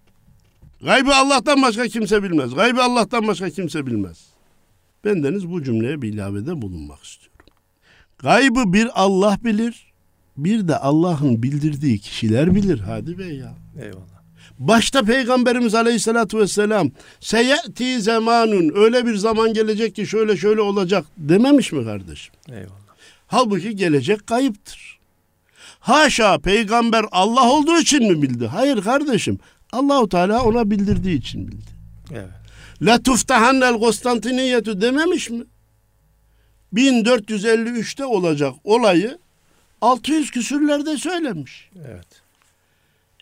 Gaybı 0.84 1.15
Allah'tan 1.15 1.62
başka 1.62 1.88
kimse 1.88 2.24
bilmez. 2.24 2.56
Gaybı 2.56 2.84
Allah'tan 2.84 3.28
başka 3.28 3.50
kimse 3.50 3.86
bilmez. 3.86 4.26
Bendeniz 5.06 5.50
bu 5.50 5.63
cümleye 5.63 6.02
bir 6.02 6.13
ilavede 6.13 6.62
bulunmak 6.62 7.04
istiyorum. 7.04 7.45
Gaybı 8.19 8.74
bir 8.74 8.89
Allah 8.93 9.38
bilir, 9.43 9.90
bir 10.38 10.67
de 10.67 10.78
Allah'ın 10.78 11.44
bildirdiği 11.44 12.00
kişiler 12.00 12.56
bilir 12.56 12.80
Hadi 12.80 13.20
Bey 13.20 13.36
ya. 13.36 13.54
Eyvallah. 13.82 14.22
Başta 14.60 15.04
Peygamberimiz 15.04 15.76
Aleyhisselatü 15.76 16.38
Vesselam 16.38 16.91
seyeti 17.20 18.02
zamanun 18.02 18.72
öyle 18.76 19.06
bir 19.06 19.15
zaman 19.15 19.54
gelecek 19.54 19.96
ki 19.96 20.08
şöyle 20.08 20.38
şöyle 20.38 20.62
olacak 20.62 21.06
dememiş 21.17 21.72
mi 21.72 21.86
kardeşim? 21.86 22.34
Eyvallah. 22.50 22.82
Halbuki 23.28 23.76
gelecek 23.76 24.28
kayıptır. 24.28 25.00
Haşa 25.80 26.39
peygamber 26.39 27.06
Allah 27.12 27.52
olduğu 27.52 27.78
için 27.78 28.12
mi 28.12 28.22
bildi? 28.22 28.48
Hayır 28.48 28.82
kardeşim. 28.82 29.39
Allahu 29.72 30.10
Teala 30.10 30.44
ona 30.44 30.72
bildirdiği 30.72 31.17
için 31.17 31.48
bildi. 31.48 31.72
Evet. 32.12 32.28
La 32.82 33.04
tuftahannel 33.04 33.80
Konstantiniyetü 33.80 34.82
dememiş 34.82 35.30
mi? 35.30 35.44
1453'te 36.74 38.06
olacak 38.06 38.54
olayı 38.63 39.17
600 39.82 40.32
küsürlerde 40.32 40.98
söylemiş. 40.98 41.70
Evet. 41.86 42.22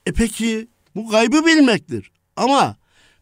E 0.06 0.12
peki 0.12 0.67
bu 0.95 1.10
gaybı 1.10 1.45
bilmektir. 1.45 2.12
Ama 2.36 2.76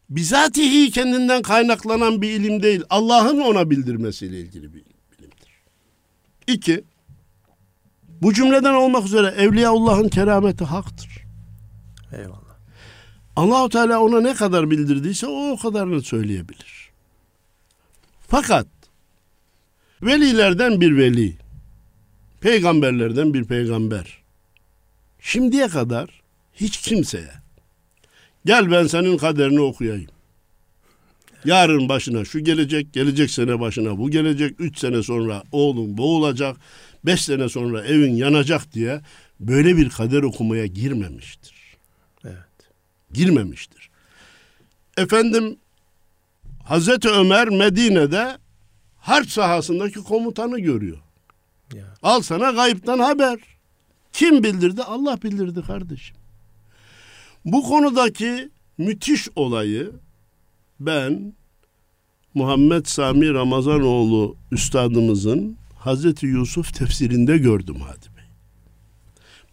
bizatihi 0.09 0.91
kendinden 0.91 1.41
kaynaklanan 1.41 2.21
bir 2.21 2.29
ilim 2.29 2.63
değil. 2.63 2.83
Allah'ın 2.89 3.39
ona 3.39 3.69
bildirmesiyle 3.69 4.39
ilgili 4.39 4.73
bir 4.73 4.83
bilimdir. 5.11 5.51
İki, 6.47 6.83
bu 8.21 8.33
cümleden 8.33 8.73
olmak 8.73 9.05
üzere 9.05 9.27
Evliyaullah'ın 9.27 10.09
kerameti 10.09 10.63
haktır. 10.63 11.23
Eyvallah. 12.11 12.37
Allahu 13.35 13.69
Teala 13.69 13.99
ona 13.99 14.21
ne 14.21 14.33
kadar 14.33 14.71
bildirdiyse 14.71 15.27
o 15.27 15.51
o 15.51 15.57
kadarını 15.57 16.01
söyleyebilir. 16.01 16.89
Fakat 18.27 18.67
velilerden 20.01 20.81
bir 20.81 20.97
veli, 20.97 21.37
peygamberlerden 22.41 23.33
bir 23.33 23.43
peygamber 23.43 24.17
şimdiye 25.19 25.67
kadar 25.67 26.21
hiç 26.53 26.77
kimseye 26.77 27.31
gel 28.45 28.71
ben 28.71 28.87
senin 28.87 29.17
kaderini 29.17 29.59
okuyayım. 29.59 30.09
Yarın 31.45 31.89
başına 31.89 32.25
şu 32.25 32.39
gelecek, 32.39 32.93
gelecek 32.93 33.31
sene 33.31 33.59
başına 33.59 33.97
bu 33.97 34.09
gelecek, 34.09 34.55
üç 34.59 34.79
sene 34.79 35.03
sonra 35.03 35.43
oğlum 35.51 35.97
boğulacak, 35.97 36.57
beş 37.05 37.21
sene 37.21 37.49
sonra 37.49 37.85
evin 37.85 38.15
yanacak 38.15 38.73
diye 38.73 39.01
böyle 39.39 39.77
bir 39.77 39.89
kader 39.89 40.23
okumaya 40.23 40.65
girmemiştir 40.65 41.53
Evet. 42.23 42.37
girmemiştir. 43.13 43.89
Efendim 44.97 45.57
Hazreti 46.63 47.09
Ömer 47.09 47.49
Medine'de 47.49 48.37
harp 48.97 49.29
sahasındaki 49.29 50.03
komutanı 50.03 50.59
görüyor. 50.59 50.97
Ya. 51.73 51.85
Al 52.03 52.21
sana 52.21 52.51
gayipten 52.51 52.99
haber. 52.99 53.39
Kim 54.13 54.43
bildirdi? 54.43 54.83
Allah 54.83 55.21
bildirdi 55.23 55.61
kardeşim. 55.61 56.15
Bu 57.45 57.63
konudaki 57.63 58.49
müthiş 58.77 59.27
olayı 59.35 59.91
ben 60.79 61.33
Muhammed 62.33 62.85
Sami 62.85 63.33
Ramazanoğlu 63.33 64.35
üstadımızın 64.51 65.57
Hazreti 65.75 66.25
Yusuf 66.25 66.73
tefsirinde 66.73 67.37
gördüm 67.37 67.77
Hadi 67.87 68.17
Bey. 68.17 68.23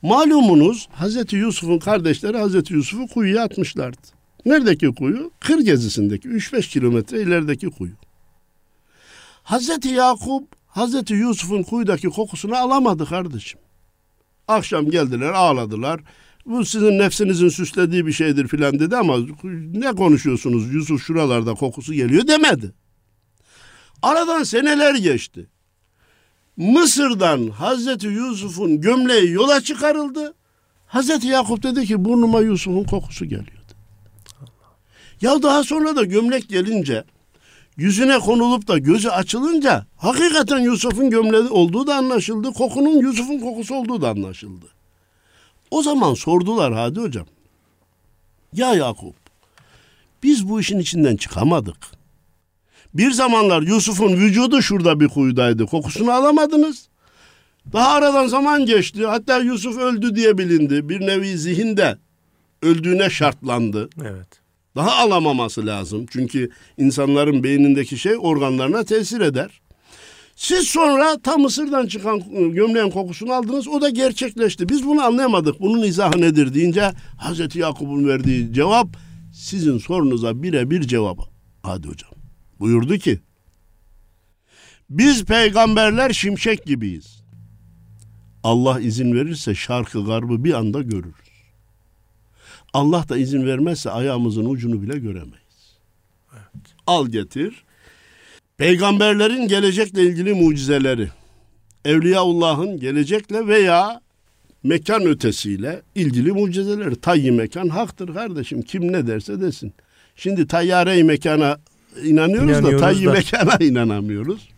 Malumunuz 0.02 0.88
Hazreti 0.92 1.36
Yusuf'un 1.36 1.78
kardeşleri 1.78 2.38
Hazreti 2.38 2.74
Yusuf'u 2.74 3.06
kuyuya 3.06 3.44
atmışlardı. 3.44 4.06
Neredeki 4.46 4.86
kuyu? 4.86 5.30
Kır 5.40 5.60
gezisindeki 5.60 6.28
3-5 6.28 6.68
kilometre 6.68 7.22
ilerideki 7.22 7.70
kuyu. 7.70 7.92
Hazreti 9.42 9.88
Yakup 9.88 10.48
Hazreti 10.74 11.14
Yusuf'un 11.14 11.62
kuyudaki 11.62 12.08
kokusunu 12.08 12.56
alamadı 12.56 13.06
kardeşim. 13.06 13.60
Akşam 14.48 14.90
geldiler 14.90 15.32
ağladılar. 15.32 16.00
Bu 16.46 16.64
sizin 16.64 16.98
nefsinizin 16.98 17.48
süslediği 17.48 18.06
bir 18.06 18.12
şeydir 18.12 18.48
filan 18.48 18.78
dedi 18.78 18.96
ama 18.96 19.16
ne 19.72 19.92
konuşuyorsunuz 19.92 20.74
Yusuf 20.74 21.02
şuralarda 21.02 21.54
kokusu 21.54 21.94
geliyor 21.94 22.26
demedi. 22.26 22.72
Aradan 24.02 24.42
seneler 24.42 24.94
geçti. 24.94 25.46
Mısır'dan 26.56 27.48
Hazreti 27.48 28.06
Yusuf'un 28.06 28.80
gömleği 28.80 29.30
yola 29.30 29.60
çıkarıldı. 29.60 30.34
Hazreti 30.86 31.26
Yakup 31.26 31.62
dedi 31.62 31.86
ki 31.86 32.04
burnuma 32.04 32.40
Yusuf'un 32.40 32.84
kokusu 32.84 33.24
geliyordu. 33.24 33.74
Ya 35.20 35.42
daha 35.42 35.64
sonra 35.64 35.96
da 35.96 36.04
gömlek 36.04 36.48
gelince 36.48 37.04
yüzüne 37.76 38.18
konulup 38.18 38.68
da 38.68 38.78
gözü 38.78 39.08
açılınca 39.08 39.86
hakikaten 39.96 40.58
Yusuf'un 40.58 41.10
gömleği 41.10 41.42
olduğu 41.42 41.86
da 41.86 41.96
anlaşıldı. 41.96 42.52
Kokunun 42.52 42.98
Yusuf'un 42.98 43.38
kokusu 43.38 43.74
olduğu 43.74 44.02
da 44.02 44.08
anlaşıldı. 44.08 44.66
O 45.70 45.82
zaman 45.82 46.14
sordular 46.14 46.74
Hadi 46.74 47.00
hocam. 47.00 47.26
Ya 48.52 48.74
Yakup 48.74 49.14
biz 50.22 50.48
bu 50.48 50.60
işin 50.60 50.78
içinden 50.78 51.16
çıkamadık. 51.16 51.76
Bir 52.94 53.10
zamanlar 53.10 53.62
Yusuf'un 53.62 54.12
vücudu 54.16 54.62
şurada 54.62 55.00
bir 55.00 55.08
kuyudaydı. 55.08 55.66
Kokusunu 55.66 56.10
alamadınız. 56.12 56.88
Daha 57.72 57.92
aradan 57.92 58.26
zaman 58.26 58.66
geçti. 58.66 59.06
Hatta 59.06 59.38
Yusuf 59.38 59.78
öldü 59.78 60.16
diye 60.16 60.38
bilindi. 60.38 60.88
Bir 60.88 61.00
nevi 61.00 61.38
zihinde 61.38 61.98
öldüğüne 62.62 63.10
şartlandı. 63.10 63.88
Evet. 64.02 64.43
Daha 64.76 64.96
alamaması 64.96 65.66
lazım. 65.66 66.06
Çünkü 66.10 66.50
insanların 66.78 67.44
beynindeki 67.44 67.98
şey 67.98 68.16
organlarına 68.18 68.84
tesir 68.84 69.20
eder. 69.20 69.60
Siz 70.36 70.68
sonra 70.68 71.18
tam 71.22 71.40
Mısır'dan 71.40 71.86
çıkan 71.86 72.22
gömleğin 72.52 72.90
kokusunu 72.90 73.32
aldınız. 73.32 73.68
O 73.68 73.80
da 73.80 73.90
gerçekleşti. 73.90 74.68
Biz 74.68 74.86
bunu 74.86 75.02
anlayamadık. 75.02 75.60
Bunun 75.60 75.82
izahı 75.82 76.20
nedir 76.20 76.54
deyince 76.54 76.92
Hazreti 77.16 77.58
Yakup'un 77.58 78.08
verdiği 78.08 78.52
cevap 78.52 78.88
sizin 79.32 79.78
sorunuza 79.78 80.42
birebir 80.42 80.82
cevap. 80.82 81.18
Hadi 81.62 81.88
hocam. 81.88 82.10
Buyurdu 82.60 82.98
ki 82.98 83.20
biz 84.90 85.24
peygamberler 85.24 86.12
şimşek 86.12 86.66
gibiyiz. 86.66 87.24
Allah 88.42 88.80
izin 88.80 89.12
verirse 89.14 89.54
şarkı 89.54 90.04
garbı 90.04 90.44
bir 90.44 90.52
anda 90.52 90.82
görürüz. 90.82 91.23
Allah 92.74 93.04
da 93.08 93.16
izin 93.16 93.46
vermezse 93.46 93.90
ayağımızın 93.90 94.44
ucunu 94.44 94.82
bile 94.82 94.98
göremeyiz. 94.98 95.74
Al 96.86 97.06
getir. 97.06 97.64
Peygamberlerin 98.56 99.48
gelecekle 99.48 100.02
ilgili 100.02 100.34
mucizeleri, 100.34 101.08
Evliyaullah'ın 101.84 102.80
gelecekle 102.80 103.46
veya 103.46 104.00
mekan 104.62 105.02
ötesiyle 105.02 105.82
ilgili 105.94 106.32
mucizeleri. 106.32 107.00
Tayyi 107.00 107.32
mekan 107.32 107.68
haktır 107.68 108.14
kardeşim. 108.14 108.62
Kim 108.62 108.92
ne 108.92 109.06
derse 109.06 109.40
desin. 109.40 109.72
Şimdi 110.16 110.46
tayyare 110.46 111.02
mekana 111.02 111.58
inanıyoruz, 112.04 112.48
İnanıyoruz 112.50 112.80
da 112.80 112.86
tayyi 112.86 113.06
da. 113.06 113.12
mekana 113.12 113.56
inanamıyoruz. 113.60 114.48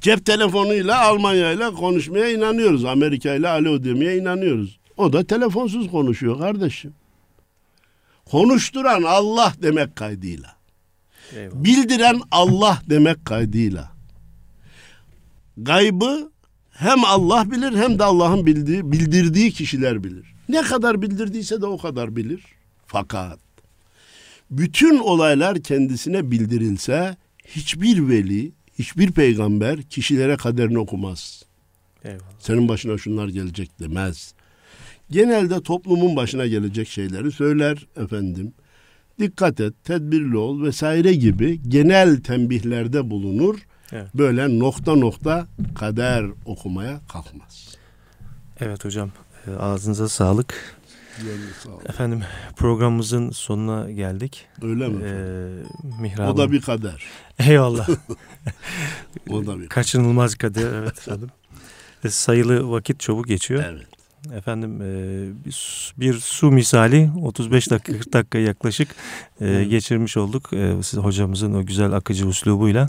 Cep 0.00 0.26
telefonuyla 0.26 1.00
Almanya 1.00 1.52
ile 1.52 1.70
konuşmaya 1.70 2.32
inanıyoruz. 2.32 2.84
Amerika 2.84 3.34
ile 3.34 3.48
alo 3.48 3.84
demeye 3.84 4.16
inanıyoruz. 4.16 4.78
O 4.96 5.12
da 5.12 5.26
telefonsuz 5.26 5.90
konuşuyor 5.90 6.38
kardeşim. 6.38 6.94
Konuşturan 8.24 9.02
Allah 9.02 9.54
demek 9.62 9.96
kaydıyla. 9.96 10.56
Eyvallah. 11.36 11.64
Bildiren 11.64 12.20
Allah 12.30 12.82
demek 12.90 13.24
kaydıyla. 13.24 13.92
Gaybı 15.56 16.30
hem 16.70 17.04
Allah 17.04 17.50
bilir 17.50 17.76
hem 17.76 17.98
de 17.98 18.04
Allah'ın 18.04 18.46
bildiği, 18.46 18.92
bildirdiği 18.92 19.52
kişiler 19.52 20.04
bilir. 20.04 20.34
Ne 20.48 20.62
kadar 20.62 21.02
bildirdiyse 21.02 21.60
de 21.60 21.66
o 21.66 21.78
kadar 21.78 22.16
bilir. 22.16 22.42
Fakat 22.86 23.38
bütün 24.50 24.98
olaylar 24.98 25.60
kendisine 25.62 26.30
bildirilse 26.30 27.16
hiçbir 27.44 28.08
veli, 28.08 28.52
hiçbir 28.78 29.12
peygamber 29.12 29.82
kişilere 29.82 30.36
kaderini 30.36 30.78
okumaz. 30.78 31.42
Eyvallah. 32.04 32.22
Senin 32.38 32.68
başına 32.68 32.98
şunlar 32.98 33.28
gelecek 33.28 33.80
demez. 33.80 34.34
Genelde 35.16 35.62
toplumun 35.62 36.16
başına 36.16 36.46
gelecek 36.46 36.88
şeyleri 36.88 37.32
söyler 37.32 37.86
efendim. 37.96 38.52
Dikkat 39.18 39.60
et, 39.60 39.74
tedbirli 39.84 40.36
ol 40.36 40.62
vesaire 40.62 41.14
gibi 41.14 41.60
genel 41.68 42.22
tembihlerde 42.22 43.10
bulunur. 43.10 43.58
Evet. 43.92 44.14
Böyle 44.14 44.58
nokta 44.58 44.94
nokta 44.94 45.46
kader 45.74 46.24
okumaya 46.44 47.00
kalkmaz. 47.12 47.76
Evet 48.60 48.84
hocam. 48.84 49.10
e, 49.46 49.50
Ağzınıza 49.56 50.08
sağlık. 50.08 50.76
Efendim 51.88 52.22
programımızın 52.56 53.30
sonuna 53.30 53.90
geldik. 53.90 54.46
Öyle 54.62 54.88
mi? 54.88 55.02
Ee, 55.04 55.62
o 55.98 56.02
mihrabın- 56.02 56.36
da 56.36 56.52
bir 56.52 56.60
kader. 56.60 57.04
Eyvallah. 57.38 57.88
O 59.30 59.46
da 59.46 59.60
bir 59.60 59.68
Kaçınılmaz 59.68 60.34
kader 60.34 60.72
evet 60.74 60.98
efendim. 60.98 61.28
E, 62.04 62.08
Sayılı 62.08 62.70
vakit 62.70 63.00
çabuk 63.00 63.28
geçiyor. 63.28 63.64
Evet. 63.70 63.86
Efendim 64.34 64.82
e, 64.82 65.44
bir 65.46 65.52
su- 65.52 66.00
bir 66.00 66.14
su 66.14 66.50
misali 66.50 67.10
35 67.22 67.70
dakika 67.70 67.92
40 67.92 68.12
dakika 68.12 68.38
yaklaşık 68.38 68.88
e, 69.40 69.64
geçirmiş 69.64 70.16
olduk. 70.16 70.52
E, 70.52 70.74
siz 70.82 70.98
hocamızın 70.98 71.54
o 71.54 71.66
güzel 71.66 71.92
akıcı 71.92 72.26
üslubuyla. 72.28 72.88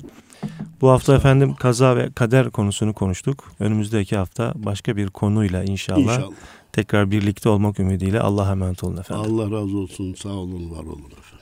Bu 0.81 0.89
hafta 0.89 1.15
efendim 1.15 1.53
kaza 1.55 1.95
ve 1.97 2.09
kader 2.11 2.49
konusunu 2.49 2.93
konuştuk. 2.93 3.51
Önümüzdeki 3.59 4.17
hafta 4.17 4.53
başka 4.55 4.97
bir 4.97 5.07
konuyla 5.07 5.63
inşallah, 5.63 5.99
İnşallah. 5.99 6.29
tekrar 6.71 7.11
birlikte 7.11 7.49
olmak 7.49 7.79
ümidiyle 7.79 8.19
Allah'a 8.21 8.51
emanet 8.51 8.83
olun 8.83 8.97
efendim. 8.97 9.25
Allah 9.33 9.43
razı 9.45 9.77
olsun. 9.77 10.13
Sağ 10.13 10.29
olun, 10.29 10.71
var 10.71 10.83
olun 10.83 11.03
efendim. 11.05 11.32